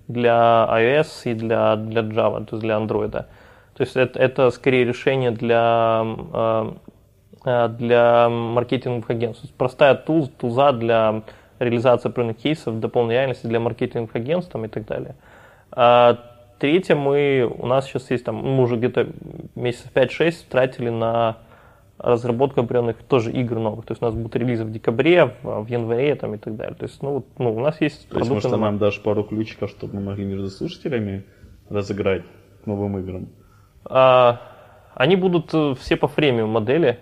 для 0.08 0.66
iOS 0.68 1.30
и 1.30 1.34
для, 1.34 1.76
для 1.76 2.02
Java, 2.02 2.44
то 2.44 2.56
есть 2.56 2.62
для 2.62 2.74
Android. 2.74 3.12
То 3.12 3.26
есть 3.78 3.94
это, 3.94 4.18
это 4.18 4.50
скорее 4.50 4.84
решение 4.84 5.30
для, 5.30 5.60
а, 5.62 6.76
а, 7.44 7.68
для 7.68 8.28
маркетинговых 8.28 9.08
агентств. 9.10 9.46
Простая 9.56 9.94
туз, 9.94 10.28
туза 10.40 10.72
для 10.72 11.22
реализация 11.58 12.10
определенных 12.10 12.38
кейсов 12.38 12.80
дополненной 12.80 13.14
реальности 13.14 13.46
для 13.46 13.60
маркетинговых 13.60 14.14
агентств 14.14 14.52
там, 14.52 14.64
и 14.64 14.68
так 14.68 14.86
далее. 14.86 15.14
А 15.70 16.18
третье, 16.58 16.94
мы, 16.94 17.50
у 17.58 17.66
нас 17.66 17.86
сейчас 17.86 18.10
есть 18.10 18.24
там, 18.24 18.36
мы 18.36 18.62
уже 18.62 18.76
где-то 18.76 19.08
месяцев 19.54 19.90
5-6 19.94 20.44
тратили 20.48 20.90
на 20.90 21.38
разработку 21.98 22.60
определенных 22.60 23.02
тоже 23.02 23.32
игр 23.32 23.58
новых. 23.58 23.84
То 23.86 23.92
есть 23.92 24.02
у 24.02 24.04
нас 24.04 24.14
будут 24.14 24.36
релизы 24.36 24.64
в 24.64 24.70
декабре, 24.70 25.34
в, 25.42 25.64
в 25.64 25.66
январе 25.66 26.14
там, 26.14 26.34
и 26.34 26.38
так 26.38 26.56
далее. 26.56 26.76
То 26.76 26.84
есть, 26.84 27.02
ну, 27.02 27.24
ну 27.38 27.54
у 27.54 27.60
нас 27.60 27.80
есть 27.80 28.08
То 28.08 28.18
есть, 28.18 28.30
может, 28.30 28.50
на... 28.50 28.56
нам 28.56 28.78
дашь 28.78 29.02
пару 29.02 29.24
ключиков, 29.24 29.70
чтобы 29.70 29.96
мы 29.96 30.00
могли 30.02 30.24
между 30.24 30.48
слушателями 30.48 31.24
разыграть 31.68 32.22
новым 32.66 32.98
играм? 32.98 33.28
А, 33.84 34.40
они 34.94 35.16
будут 35.16 35.52
э, 35.52 35.74
все 35.78 35.96
по 35.96 36.08
фремиум 36.08 36.50
модели. 36.50 36.98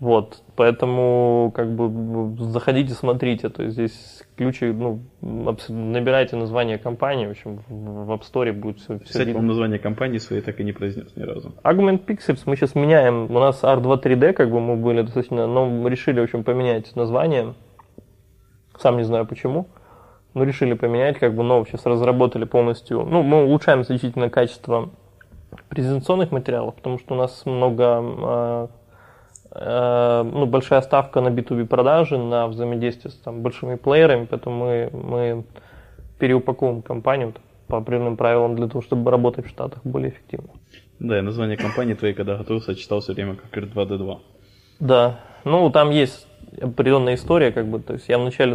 Вот, 0.00 0.42
поэтому 0.56 1.52
как 1.54 1.74
бы 1.74 2.36
заходите, 2.50 2.94
смотрите, 2.94 3.48
то 3.48 3.62
есть 3.62 3.74
здесь 3.74 4.22
ключи, 4.36 4.66
ну, 4.66 5.00
набирайте 5.68 6.36
название 6.36 6.78
компании, 6.78 7.26
в 7.26 7.30
общем, 7.30 7.60
в 7.68 8.10
App 8.10 8.22
Store 8.22 8.52
будет 8.52 8.80
все, 8.80 8.98
все 8.98 9.04
Кстати, 9.04 9.28
по-моему, 9.28 9.48
название 9.48 9.78
компании 9.78 10.18
своей 10.18 10.42
так 10.42 10.58
и 10.58 10.64
не 10.64 10.72
произнес 10.72 11.14
ни 11.16 11.22
разу. 11.22 11.54
Argument 11.62 12.04
Pixels 12.04 12.42
мы 12.46 12.56
сейчас 12.56 12.74
меняем. 12.74 13.30
У 13.30 13.38
нас 13.38 13.62
R2-3D, 13.62 14.32
как 14.32 14.50
бы 14.50 14.60
мы 14.60 14.76
были 14.76 15.02
достаточно, 15.02 15.46
но 15.46 15.66
мы 15.66 15.88
решили, 15.90 16.18
в 16.20 16.24
общем, 16.24 16.42
поменять 16.42 16.94
название. 16.96 17.54
Сам 18.78 18.96
не 18.96 19.04
знаю 19.04 19.26
почему. 19.26 19.68
Но 20.34 20.42
решили 20.42 20.74
поменять, 20.74 21.18
как 21.20 21.34
бы, 21.36 21.44
но 21.44 21.64
сейчас 21.64 21.86
разработали 21.86 22.44
полностью. 22.44 23.04
Ну, 23.04 23.22
мы 23.22 23.44
улучшаем 23.44 23.84
значительно 23.84 24.28
качество 24.28 24.90
презентационных 25.68 26.32
материалов, 26.32 26.74
потому 26.74 26.98
что 26.98 27.14
у 27.14 27.16
нас 27.16 27.46
много, 27.46 28.02
э, 28.02 28.68
ну, 29.54 30.46
большая 30.46 30.82
ставка 30.82 31.20
на 31.20 31.28
B2B 31.28 31.66
продажи, 31.66 32.18
на 32.18 32.48
взаимодействие 32.48 33.12
с 33.12 33.14
там, 33.14 33.42
большими 33.42 33.76
плеерами, 33.76 34.26
поэтому 34.28 34.56
мы, 34.56 34.90
мы 34.92 35.44
переупаковываем 36.18 36.82
компанию 36.82 37.34
по 37.68 37.78
определенным 37.78 38.16
правилам 38.16 38.56
для 38.56 38.66
того, 38.66 38.82
чтобы 38.82 39.10
работать 39.10 39.46
в 39.46 39.48
Штатах 39.48 39.80
более 39.84 40.10
эффективно. 40.10 40.50
Да, 40.98 41.18
и 41.18 41.22
название 41.22 41.56
компании 41.56 41.94
твоей, 41.94 42.14
когда 42.14 42.36
готовился, 42.36 42.74
читал 42.74 43.00
все 43.00 43.12
время 43.12 43.36
как 43.36 43.56
R2D2. 43.56 44.18
Да, 44.80 45.20
ну 45.44 45.70
там 45.70 45.90
есть 45.90 46.26
определенная 46.60 47.14
история, 47.14 47.52
как 47.52 47.66
бы, 47.66 47.78
то 47.80 47.94
есть 47.94 48.08
я 48.08 48.18
вначале 48.18 48.54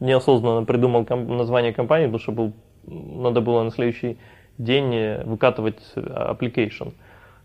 неосознанно 0.00 0.64
придумал 0.64 1.04
ком- 1.04 1.36
название 1.36 1.72
компании, 1.72 2.06
потому 2.06 2.20
что 2.20 2.32
был, 2.32 2.52
надо 2.86 3.40
было 3.40 3.62
на 3.62 3.70
следующий 3.70 4.18
день 4.58 4.94
э, 4.94 5.24
выкатывать 5.24 5.80
э, 5.94 6.00
application. 6.00 6.92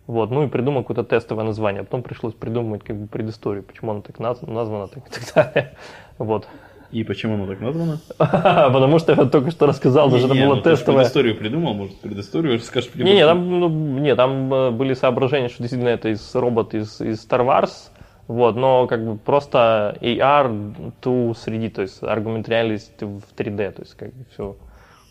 Вот, 0.08 0.30
ну 0.30 0.44
и 0.44 0.48
придумал 0.48 0.84
какое-то 0.84 1.04
тестовое 1.04 1.46
название, 1.46 1.84
потом 1.84 2.04
пришлось 2.04 2.34
придумывать 2.34 2.84
как 2.84 2.96
бы 2.96 3.08
предысторию, 3.08 3.64
почему 3.64 3.92
оно 3.92 4.02
так 4.02 4.18
наз- 4.20 4.50
названо, 4.50 4.88
так 4.88 5.08
и 5.08 5.12
так 5.12 5.34
далее. 5.34 5.74
Вот. 6.18 6.48
И 6.92 7.04
почему 7.04 7.34
оно 7.34 7.48
так 7.48 7.60
названо? 7.60 8.00
Потому 8.18 9.00
что 9.00 9.14
я 9.14 9.26
только 9.26 9.52
что 9.52 9.66
рассказал, 9.66 10.10
даже 10.10 10.28
это 10.28 10.36
Не, 10.36 10.46
было 10.46 10.56
ну, 10.56 10.62
тестовое. 10.62 11.00
предысторию 11.00 11.36
придумал, 11.36 11.74
может, 11.74 12.00
предысторию 12.00 12.54
расскажешь. 12.54 12.94
Не, 12.94 13.16
не, 13.16 13.26
там, 13.26 13.60
ну, 13.60 13.68
не, 13.70 14.16
там 14.16 14.54
э, 14.54 14.72
были 14.72 14.94
соображения, 14.94 15.50
что 15.50 15.64
действительно 15.64 15.90
это 15.90 16.10
из 16.10 16.34
робот 16.36 16.74
из, 16.76 17.02
из 17.02 17.28
Star 17.28 17.46
Wars, 17.46 17.90
вот, 18.28 18.56
но 18.56 18.86
как 18.88 19.04
бы 19.06 19.18
просто 19.18 19.98
AR 20.02 20.94
to 21.02 21.32
3D, 21.32 21.70
то 21.72 21.82
есть 21.82 22.02
аргумент 22.04 22.48
реальности 22.48 23.04
в 23.04 23.24
3D, 23.36 23.72
то 23.72 23.82
есть 23.82 23.96
как 23.96 24.14
бы 24.14 24.26
все, 24.32 24.56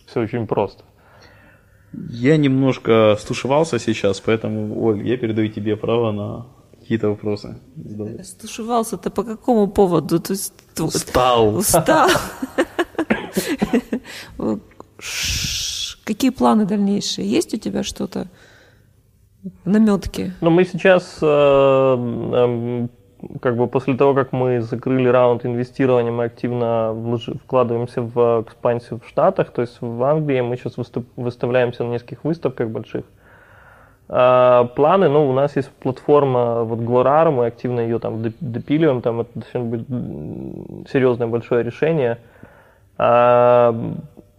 все 0.07 0.21
очень 0.21 0.47
просто. 0.47 0.85
Я 2.11 2.37
немножко 2.37 3.17
стушевался 3.21 3.79
сейчас, 3.79 4.21
поэтому, 4.21 4.83
Оль, 4.85 5.07
я 5.07 5.17
передаю 5.17 5.49
тебе 5.49 5.77
право 5.77 6.13
на 6.13 6.47
какие-то 6.81 7.09
вопросы. 7.09 7.57
задавать. 7.77 8.27
Стушевался-то 8.27 9.11
по 9.11 9.23
какому 9.25 9.69
поводу? 9.69 10.21
То 10.21 10.33
есть, 10.33 10.53
Устал. 10.79 11.57
Устал. 11.57 12.09
Ш- 14.99 15.97
Какие 16.05 16.31
планы 16.31 16.67
дальнейшие? 16.67 17.27
Есть 17.31 17.55
у 17.55 17.57
тебя 17.59 17.83
что-то? 17.83 18.29
Наметки? 19.65 20.33
Но 20.41 20.51
мы 20.51 20.65
сейчас, 20.65 21.19
э, 21.23 21.27
эм, 21.27 22.91
как 23.41 23.57
бы 23.57 23.67
после 23.67 23.97
того, 23.97 24.15
как 24.15 24.33
мы 24.33 24.61
закрыли 24.61 25.09
раунд 25.09 25.45
инвестирования, 25.47 26.13
мы 26.13 26.25
активно 26.25 26.95
вкладываемся 27.43 28.03
в 28.03 28.43
экспансию 28.43 29.01
в 29.01 29.09
Штатах, 29.09 29.51
то 29.51 29.63
есть 29.63 29.79
в 29.81 30.03
Англии 30.03 30.41
мы 30.41 30.57
сейчас 30.57 30.77
выступ- 30.77 31.09
выставляемся 31.17 31.85
на 31.85 31.93
нескольких 31.93 32.25
выставках 32.25 32.69
больших. 32.69 33.05
А, 34.09 34.65
планы, 34.77 35.09
ну, 35.09 35.29
у 35.29 35.33
нас 35.33 35.57
есть 35.57 35.71
платформа 35.71 36.63
вот 36.65 36.81
Glorar, 36.81 37.31
мы 37.31 37.47
активно 37.47 37.81
ее 37.81 37.99
там 37.99 38.17
доп- 38.17 38.37
допиливаем, 38.41 39.01
там 39.01 39.21
это 39.21 39.31
должно 39.35 39.61
быть 39.63 39.87
серьезное 40.91 41.27
большое 41.27 41.65
решение. 41.65 42.19
А, 42.99 43.73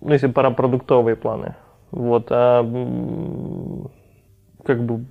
ну, 0.01 0.13
если 0.13 0.27
пора 0.27 0.51
продуктовые 0.51 1.15
планы. 1.15 1.55
Вот, 1.91 2.27
а, 2.29 2.63
как 4.63 4.83
бы 4.83 5.05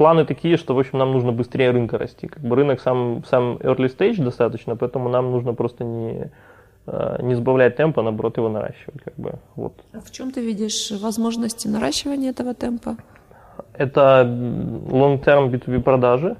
планы 0.00 0.24
такие, 0.24 0.56
что, 0.56 0.74
в 0.74 0.78
общем, 0.78 0.98
нам 0.98 1.12
нужно 1.12 1.30
быстрее 1.30 1.72
рынка 1.72 1.98
расти. 1.98 2.26
Как 2.26 2.42
бы 2.42 2.56
рынок 2.56 2.80
сам, 2.80 3.22
сам 3.28 3.58
early 3.58 3.94
stage 3.94 4.24
достаточно, 4.24 4.74
поэтому 4.74 5.10
нам 5.10 5.30
нужно 5.30 5.52
просто 5.52 5.84
не, 5.84 6.30
э, 6.86 7.18
не 7.22 7.34
сбавлять 7.34 7.76
темпа, 7.76 8.00
а 8.00 8.04
наоборот 8.04 8.38
его 8.38 8.48
наращивать. 8.48 9.02
Как 9.04 9.14
бы, 9.16 9.32
вот. 9.56 9.74
А 9.92 10.00
в 10.00 10.10
чем 10.10 10.30
ты 10.30 10.40
видишь 10.40 10.90
возможности 11.02 11.68
наращивания 11.68 12.30
этого 12.30 12.54
темпа? 12.54 12.96
Это 13.74 14.24
long-term 14.24 15.50
B2B 15.50 15.82
продажи, 15.82 16.36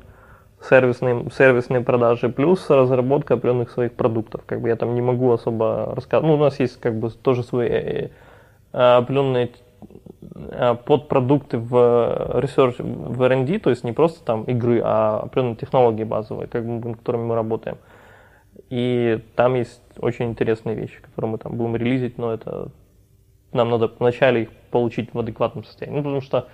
сервисные, 0.71 1.27
сервисные 1.37 1.83
продажи, 1.83 2.31
плюс 2.31 2.71
разработка 2.71 3.35
определенных 3.35 3.71
своих 3.71 3.93
продуктов. 3.93 4.41
Как 4.47 4.63
бы 4.63 4.69
я 4.69 4.77
там 4.77 4.95
не 4.95 5.03
могу 5.03 5.31
особо 5.33 5.93
рассказывать. 5.95 6.31
Ну, 6.31 6.35
у 6.37 6.45
нас 6.45 6.61
есть 6.61 6.81
как 6.81 6.99
бы 6.99 7.11
тоже 7.11 7.43
свои 7.43 7.69
э, 7.69 8.09
э, 8.73 8.97
определенные 8.97 9.51
подпродукты 10.85 11.59
в 11.59 11.75
research, 12.35 12.83
в 12.83 13.23
R&D, 13.23 13.59
то 13.59 13.71
есть 13.71 13.85
не 13.85 13.93
просто 13.93 14.25
там 14.25 14.45
игры, 14.45 14.81
а 14.85 15.21
определенные 15.21 15.57
технологии 15.57 16.05
базовые, 16.05 16.47
как 16.47 16.65
над 16.65 16.99
которыми 16.99 17.25
мы 17.25 17.35
работаем. 17.35 17.79
И 18.69 19.21
там 19.37 19.55
есть 19.55 19.83
очень 19.99 20.27
интересные 20.27 20.77
вещи, 20.77 21.01
которые 21.01 21.33
мы 21.33 21.39
там 21.39 21.57
будем 21.57 21.77
релизить, 21.77 22.19
но 22.19 22.33
это 22.33 22.71
нам 23.53 23.71
надо 23.71 23.91
вначале 23.99 24.43
их 24.43 24.51
получить 24.71 25.13
в 25.13 25.19
адекватном 25.19 25.65
состоянии. 25.65 25.99
Ну, 25.99 26.03
потому 26.03 26.21
что 26.21 26.49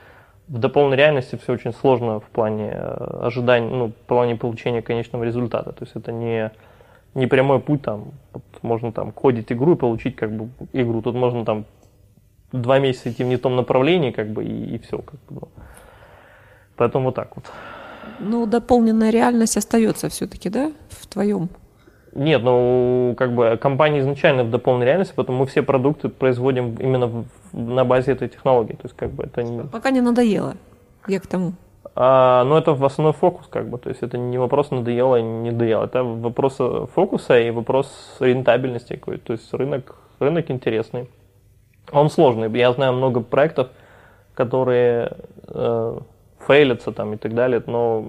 в 0.48 0.58
дополненной 0.58 0.96
реальности 0.96 1.36
все 1.36 1.52
очень 1.52 1.72
сложно 1.72 2.20
в 2.20 2.28
плане 2.30 2.70
э, 2.72 3.18
ожидания, 3.22 3.68
ну, 3.68 3.88
в 3.88 4.06
плане 4.06 4.36
получения 4.36 4.80
конечного 4.80 5.24
результата. 5.24 5.72
То 5.72 5.84
есть 5.84 5.96
это 5.96 6.12
не, 6.12 6.52
не 7.14 7.26
прямой 7.26 7.60
путь, 7.60 7.82
там, 7.82 8.12
вот 8.32 8.44
можно 8.62 8.92
там 8.92 9.12
кодить 9.12 9.50
игру 9.52 9.74
и 9.74 9.76
получить 9.76 10.16
как 10.16 10.30
бы 10.30 10.48
игру. 10.72 11.02
Тут 11.02 11.16
можно 11.16 11.44
там 11.44 11.64
два 12.52 12.78
месяца 12.78 13.10
идти 13.10 13.24
в 13.24 13.26
не 13.26 13.36
том 13.36 13.56
направлении, 13.56 14.10
как 14.10 14.28
бы, 14.28 14.44
и, 14.44 14.78
все. 14.78 14.98
Как 14.98 15.20
бы, 15.28 15.40
ну. 15.40 15.48
Поэтому 16.76 17.06
вот 17.06 17.14
так 17.14 17.36
вот. 17.36 17.44
Ну, 18.18 18.46
дополненная 18.46 19.10
реальность 19.10 19.56
остается 19.56 20.08
все-таки, 20.08 20.48
да, 20.48 20.72
в 20.88 21.06
твоем? 21.06 21.48
Нет, 22.14 22.42
ну, 22.42 23.14
как 23.18 23.34
бы 23.34 23.58
компания 23.60 24.00
изначально 24.00 24.44
в 24.44 24.50
дополненной 24.50 24.86
реальности, 24.86 25.12
поэтому 25.14 25.38
мы 25.38 25.46
все 25.46 25.62
продукты 25.62 26.08
производим 26.08 26.74
именно 26.76 27.06
в- 27.06 27.26
на 27.52 27.84
базе 27.84 28.12
этой 28.12 28.28
технологии. 28.28 28.72
То 28.72 28.84
есть, 28.84 28.96
как 28.96 29.10
бы 29.10 29.24
это 29.24 29.42
не... 29.42 29.64
Пока 29.64 29.90
не 29.90 30.00
надоело. 30.00 30.54
Я 31.06 31.20
к 31.20 31.26
тому. 31.26 31.52
А, 31.94 32.44
но 32.44 32.58
это 32.58 32.72
в 32.72 32.84
основной 32.84 33.12
фокус, 33.12 33.46
как 33.48 33.68
бы. 33.68 33.78
То 33.78 33.90
есть 33.90 34.02
это 34.02 34.18
не 34.18 34.38
вопрос 34.38 34.70
надоело, 34.70 35.20
не 35.20 35.50
надоело. 35.50 35.84
Это 35.84 36.04
вопрос 36.04 36.58
фокуса 36.94 37.38
и 37.38 37.50
вопрос 37.50 38.16
рентабельности 38.20 38.96
какой. 38.96 39.18
То 39.18 39.32
есть 39.32 39.52
рынок, 39.52 39.96
рынок 40.18 40.50
интересный. 40.50 41.08
Он 41.92 42.10
сложный. 42.10 42.50
Я 42.58 42.72
знаю 42.72 42.92
много 42.92 43.20
проектов, 43.20 43.68
которые 44.34 45.16
э, 45.48 45.98
фейлятся 46.46 46.92
там 46.92 47.14
и 47.14 47.16
так 47.16 47.34
далее, 47.34 47.62
но 47.66 48.04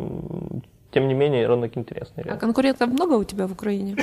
тем 0.92 1.08
не 1.08 1.14
менее 1.14 1.48
рынок 1.48 1.78
интересный. 1.78 2.24
А 2.24 2.26
реально. 2.26 2.40
конкурентов 2.40 2.90
много 2.90 3.14
у 3.14 3.24
тебя 3.24 3.48
в 3.48 3.52
Украине? 3.52 3.96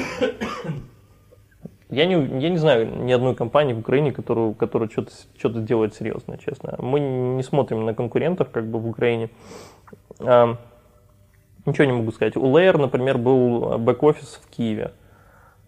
Я 1.90 2.06
не, 2.06 2.14
я 2.40 2.48
не 2.48 2.56
знаю 2.56 3.04
ни 3.04 3.12
одной 3.12 3.34
компании 3.34 3.72
в 3.72 3.78
Украине, 3.78 4.10
которую, 4.10 4.54
которая 4.54 4.88
что-то, 4.88 5.12
что-то 5.38 5.60
делает 5.60 5.94
серьезно, 5.94 6.38
честно. 6.38 6.76
Мы 6.78 6.98
не 6.98 7.42
смотрим 7.42 7.84
на 7.84 7.94
конкурентов 7.94 8.50
как 8.50 8.66
бы 8.66 8.80
в 8.80 8.88
Украине. 8.88 9.30
А, 10.18 10.56
ничего 11.66 11.84
не 11.84 11.92
могу 11.92 12.10
сказать. 12.10 12.37
У 12.37 12.42
Layer, 12.42 12.78
например, 12.78 13.18
был 13.18 13.78
бэк-офис 13.78 14.40
в 14.42 14.50
Киеве. 14.50 14.92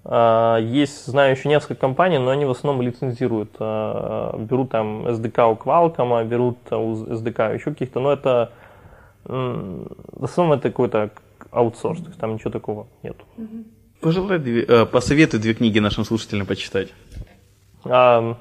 А, 0.09 0.59
есть, 0.59 1.07
знаю 1.07 1.33
еще 1.33 1.49
несколько 1.49 1.75
компаний, 1.81 2.19
но 2.19 2.31
они 2.31 2.45
в 2.45 2.51
основном 2.51 2.81
лицензируют. 2.83 3.51
А, 3.59 4.37
берут 4.39 4.71
там 4.71 5.07
SDK 5.07 5.51
у 5.53 5.55
Qualcomm, 5.57 6.25
берут 6.27 6.59
у 6.71 6.95
SDK 7.13 7.55
еще 7.55 7.71
каких-то, 7.73 8.01
но 8.01 8.13
это 8.13 8.53
в 9.25 10.23
основном 10.25 10.57
это 10.57 10.71
какой-то 10.71 11.11
аутсорс, 11.51 12.01
то 12.01 12.07
есть 12.09 12.21
там 12.21 12.35
ничего 12.35 12.51
такого 12.53 12.87
нет. 13.03 13.17
Пожелай, 14.01 14.39
две- 14.39 14.63
э, 14.63 14.87
посоветуй 14.87 15.41
две 15.41 15.53
книги 15.55 15.81
нашим 15.81 16.05
слушателям 16.05 16.47
почитать. 16.47 16.93
А, 17.85 18.37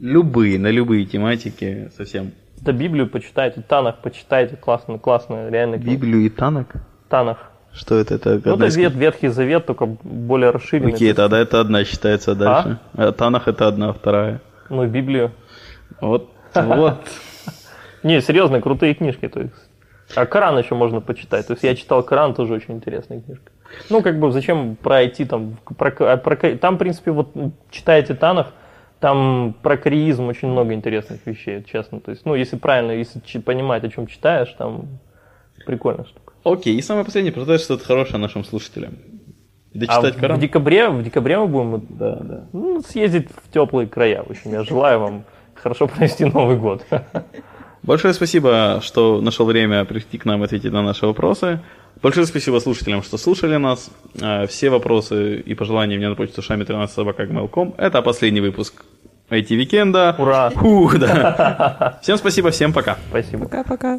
Любые, 0.00 0.58
на 0.58 0.68
любые 0.72 1.04
тематики, 1.06 1.90
совсем. 1.96 2.32
Да 2.60 2.72
Библию 2.72 3.08
почитайте, 3.08 3.62
Танах 3.62 3.98
почитайте, 4.02 4.56
классно, 4.56 4.98
классно, 4.98 5.48
реально. 5.50 5.76
Библию 5.76 6.20
и 6.22 6.28
Танок? 6.28 6.74
Танах. 7.08 7.52
Что 7.72 7.96
это? 7.96 8.14
Это 8.14 8.40
Ну, 8.44 8.56
это 8.56 8.66
Вет- 8.66 8.94
Ветхий 8.94 9.28
Завет, 9.28 9.66
только 9.66 9.86
более 9.86 10.50
расширенный. 10.50 10.92
Окей, 10.94 11.12
тогда 11.12 11.38
это 11.38 11.60
одна 11.60 11.84
считается 11.84 12.34
дальше. 12.34 12.78
А 12.94 13.12
Танах 13.12 13.48
это 13.48 13.68
одна, 13.68 13.92
вторая. 13.92 14.40
Ну, 14.68 14.86
Библию. 14.86 15.30
Вот, 16.00 16.30
вот. 16.54 16.98
Не, 18.02 18.20
серьезно, 18.20 18.60
крутые 18.60 18.94
книжки. 18.94 19.28
То 19.28 19.40
есть. 19.40 19.54
А 20.14 20.26
Коран 20.26 20.58
еще 20.58 20.74
можно 20.74 21.00
почитать. 21.00 21.46
То 21.46 21.52
есть 21.52 21.62
я 21.62 21.74
читал 21.74 22.02
Коран, 22.02 22.34
тоже 22.34 22.54
очень 22.54 22.74
интересная 22.74 23.20
книжка. 23.20 23.50
Ну, 23.90 24.02
как 24.02 24.18
бы, 24.18 24.32
зачем 24.32 24.76
про 24.76 25.04
IT 25.04 25.26
там? 25.26 25.58
Про, 25.76 25.92
а 26.12 26.16
про 26.16 26.36
там, 26.56 26.76
в 26.76 26.78
принципе, 26.78 27.10
вот 27.10 27.30
читаете 27.70 28.14
Танах, 28.14 28.48
там 29.00 29.54
про 29.62 29.76
кореизм 29.76 30.26
очень 30.26 30.48
много 30.48 30.72
интересных 30.72 31.24
вещей, 31.26 31.62
честно. 31.64 32.00
То 32.00 32.10
есть, 32.10 32.24
ну, 32.24 32.34
если 32.34 32.56
правильно, 32.56 32.92
если 32.92 33.20
понимать, 33.38 33.84
о 33.84 33.88
чем 33.90 34.06
читаешь, 34.06 34.54
там 34.58 34.88
прикольная 35.66 36.04
штука. 36.04 36.27
Окей, 36.52 36.76
и 36.76 36.82
самое 36.82 37.04
последнее, 37.04 37.32
продать 37.32 37.60
что-то 37.60 37.84
хорошее 37.84 38.18
нашим 38.18 38.44
слушателям. 38.44 38.94
А 39.74 39.78
Дочитать 39.78 40.16
в, 40.16 40.20
Коран? 40.20 40.38
в 40.38 40.40
декабре, 40.40 40.88
в 40.88 41.02
декабре 41.02 41.38
мы 41.38 41.46
будем 41.46 41.86
Да, 41.90 42.16
да. 42.16 42.44
ну, 42.52 42.82
съездить 42.82 43.28
в 43.30 43.52
теплые 43.52 43.86
края. 43.86 44.22
В 44.22 44.30
общем, 44.30 44.52
я 44.52 44.64
желаю 44.64 44.98
вам 44.98 45.24
хорошо 45.54 45.86
провести 45.86 46.24
Новый 46.24 46.56
год. 46.56 46.84
Большое 47.82 48.12
спасибо, 48.14 48.80
что 48.82 49.20
нашел 49.20 49.46
время 49.46 49.84
прийти 49.84 50.18
к 50.18 50.24
нам 50.24 50.42
и 50.42 50.44
ответить 50.44 50.72
на 50.72 50.82
наши 50.82 51.06
вопросы. 51.06 51.60
Большое 52.02 52.26
спасибо 52.26 52.58
слушателям, 52.60 53.02
что 53.02 53.18
слушали 53.18 53.56
нас. 53.56 53.90
Э, 54.20 54.46
Все 54.46 54.70
вопросы 54.70 55.40
и 55.40 55.54
пожелания 55.54 55.96
мне 55.96 56.08
на 56.08 56.14
почту 56.14 56.42
шами 56.42 56.64
13 56.64 56.94
собака 56.94 57.22
Это 57.76 58.02
последний 58.02 58.40
выпуск 58.40 58.84
IT-викенда. 59.30 60.16
Ура! 60.18 60.50
Фу, 60.50 60.90
да. 60.98 61.98
Всем 62.02 62.16
спасибо, 62.16 62.50
всем 62.50 62.72
пока. 62.72 62.96
Спасибо. 63.10 63.44
Пока-пока. 63.44 63.98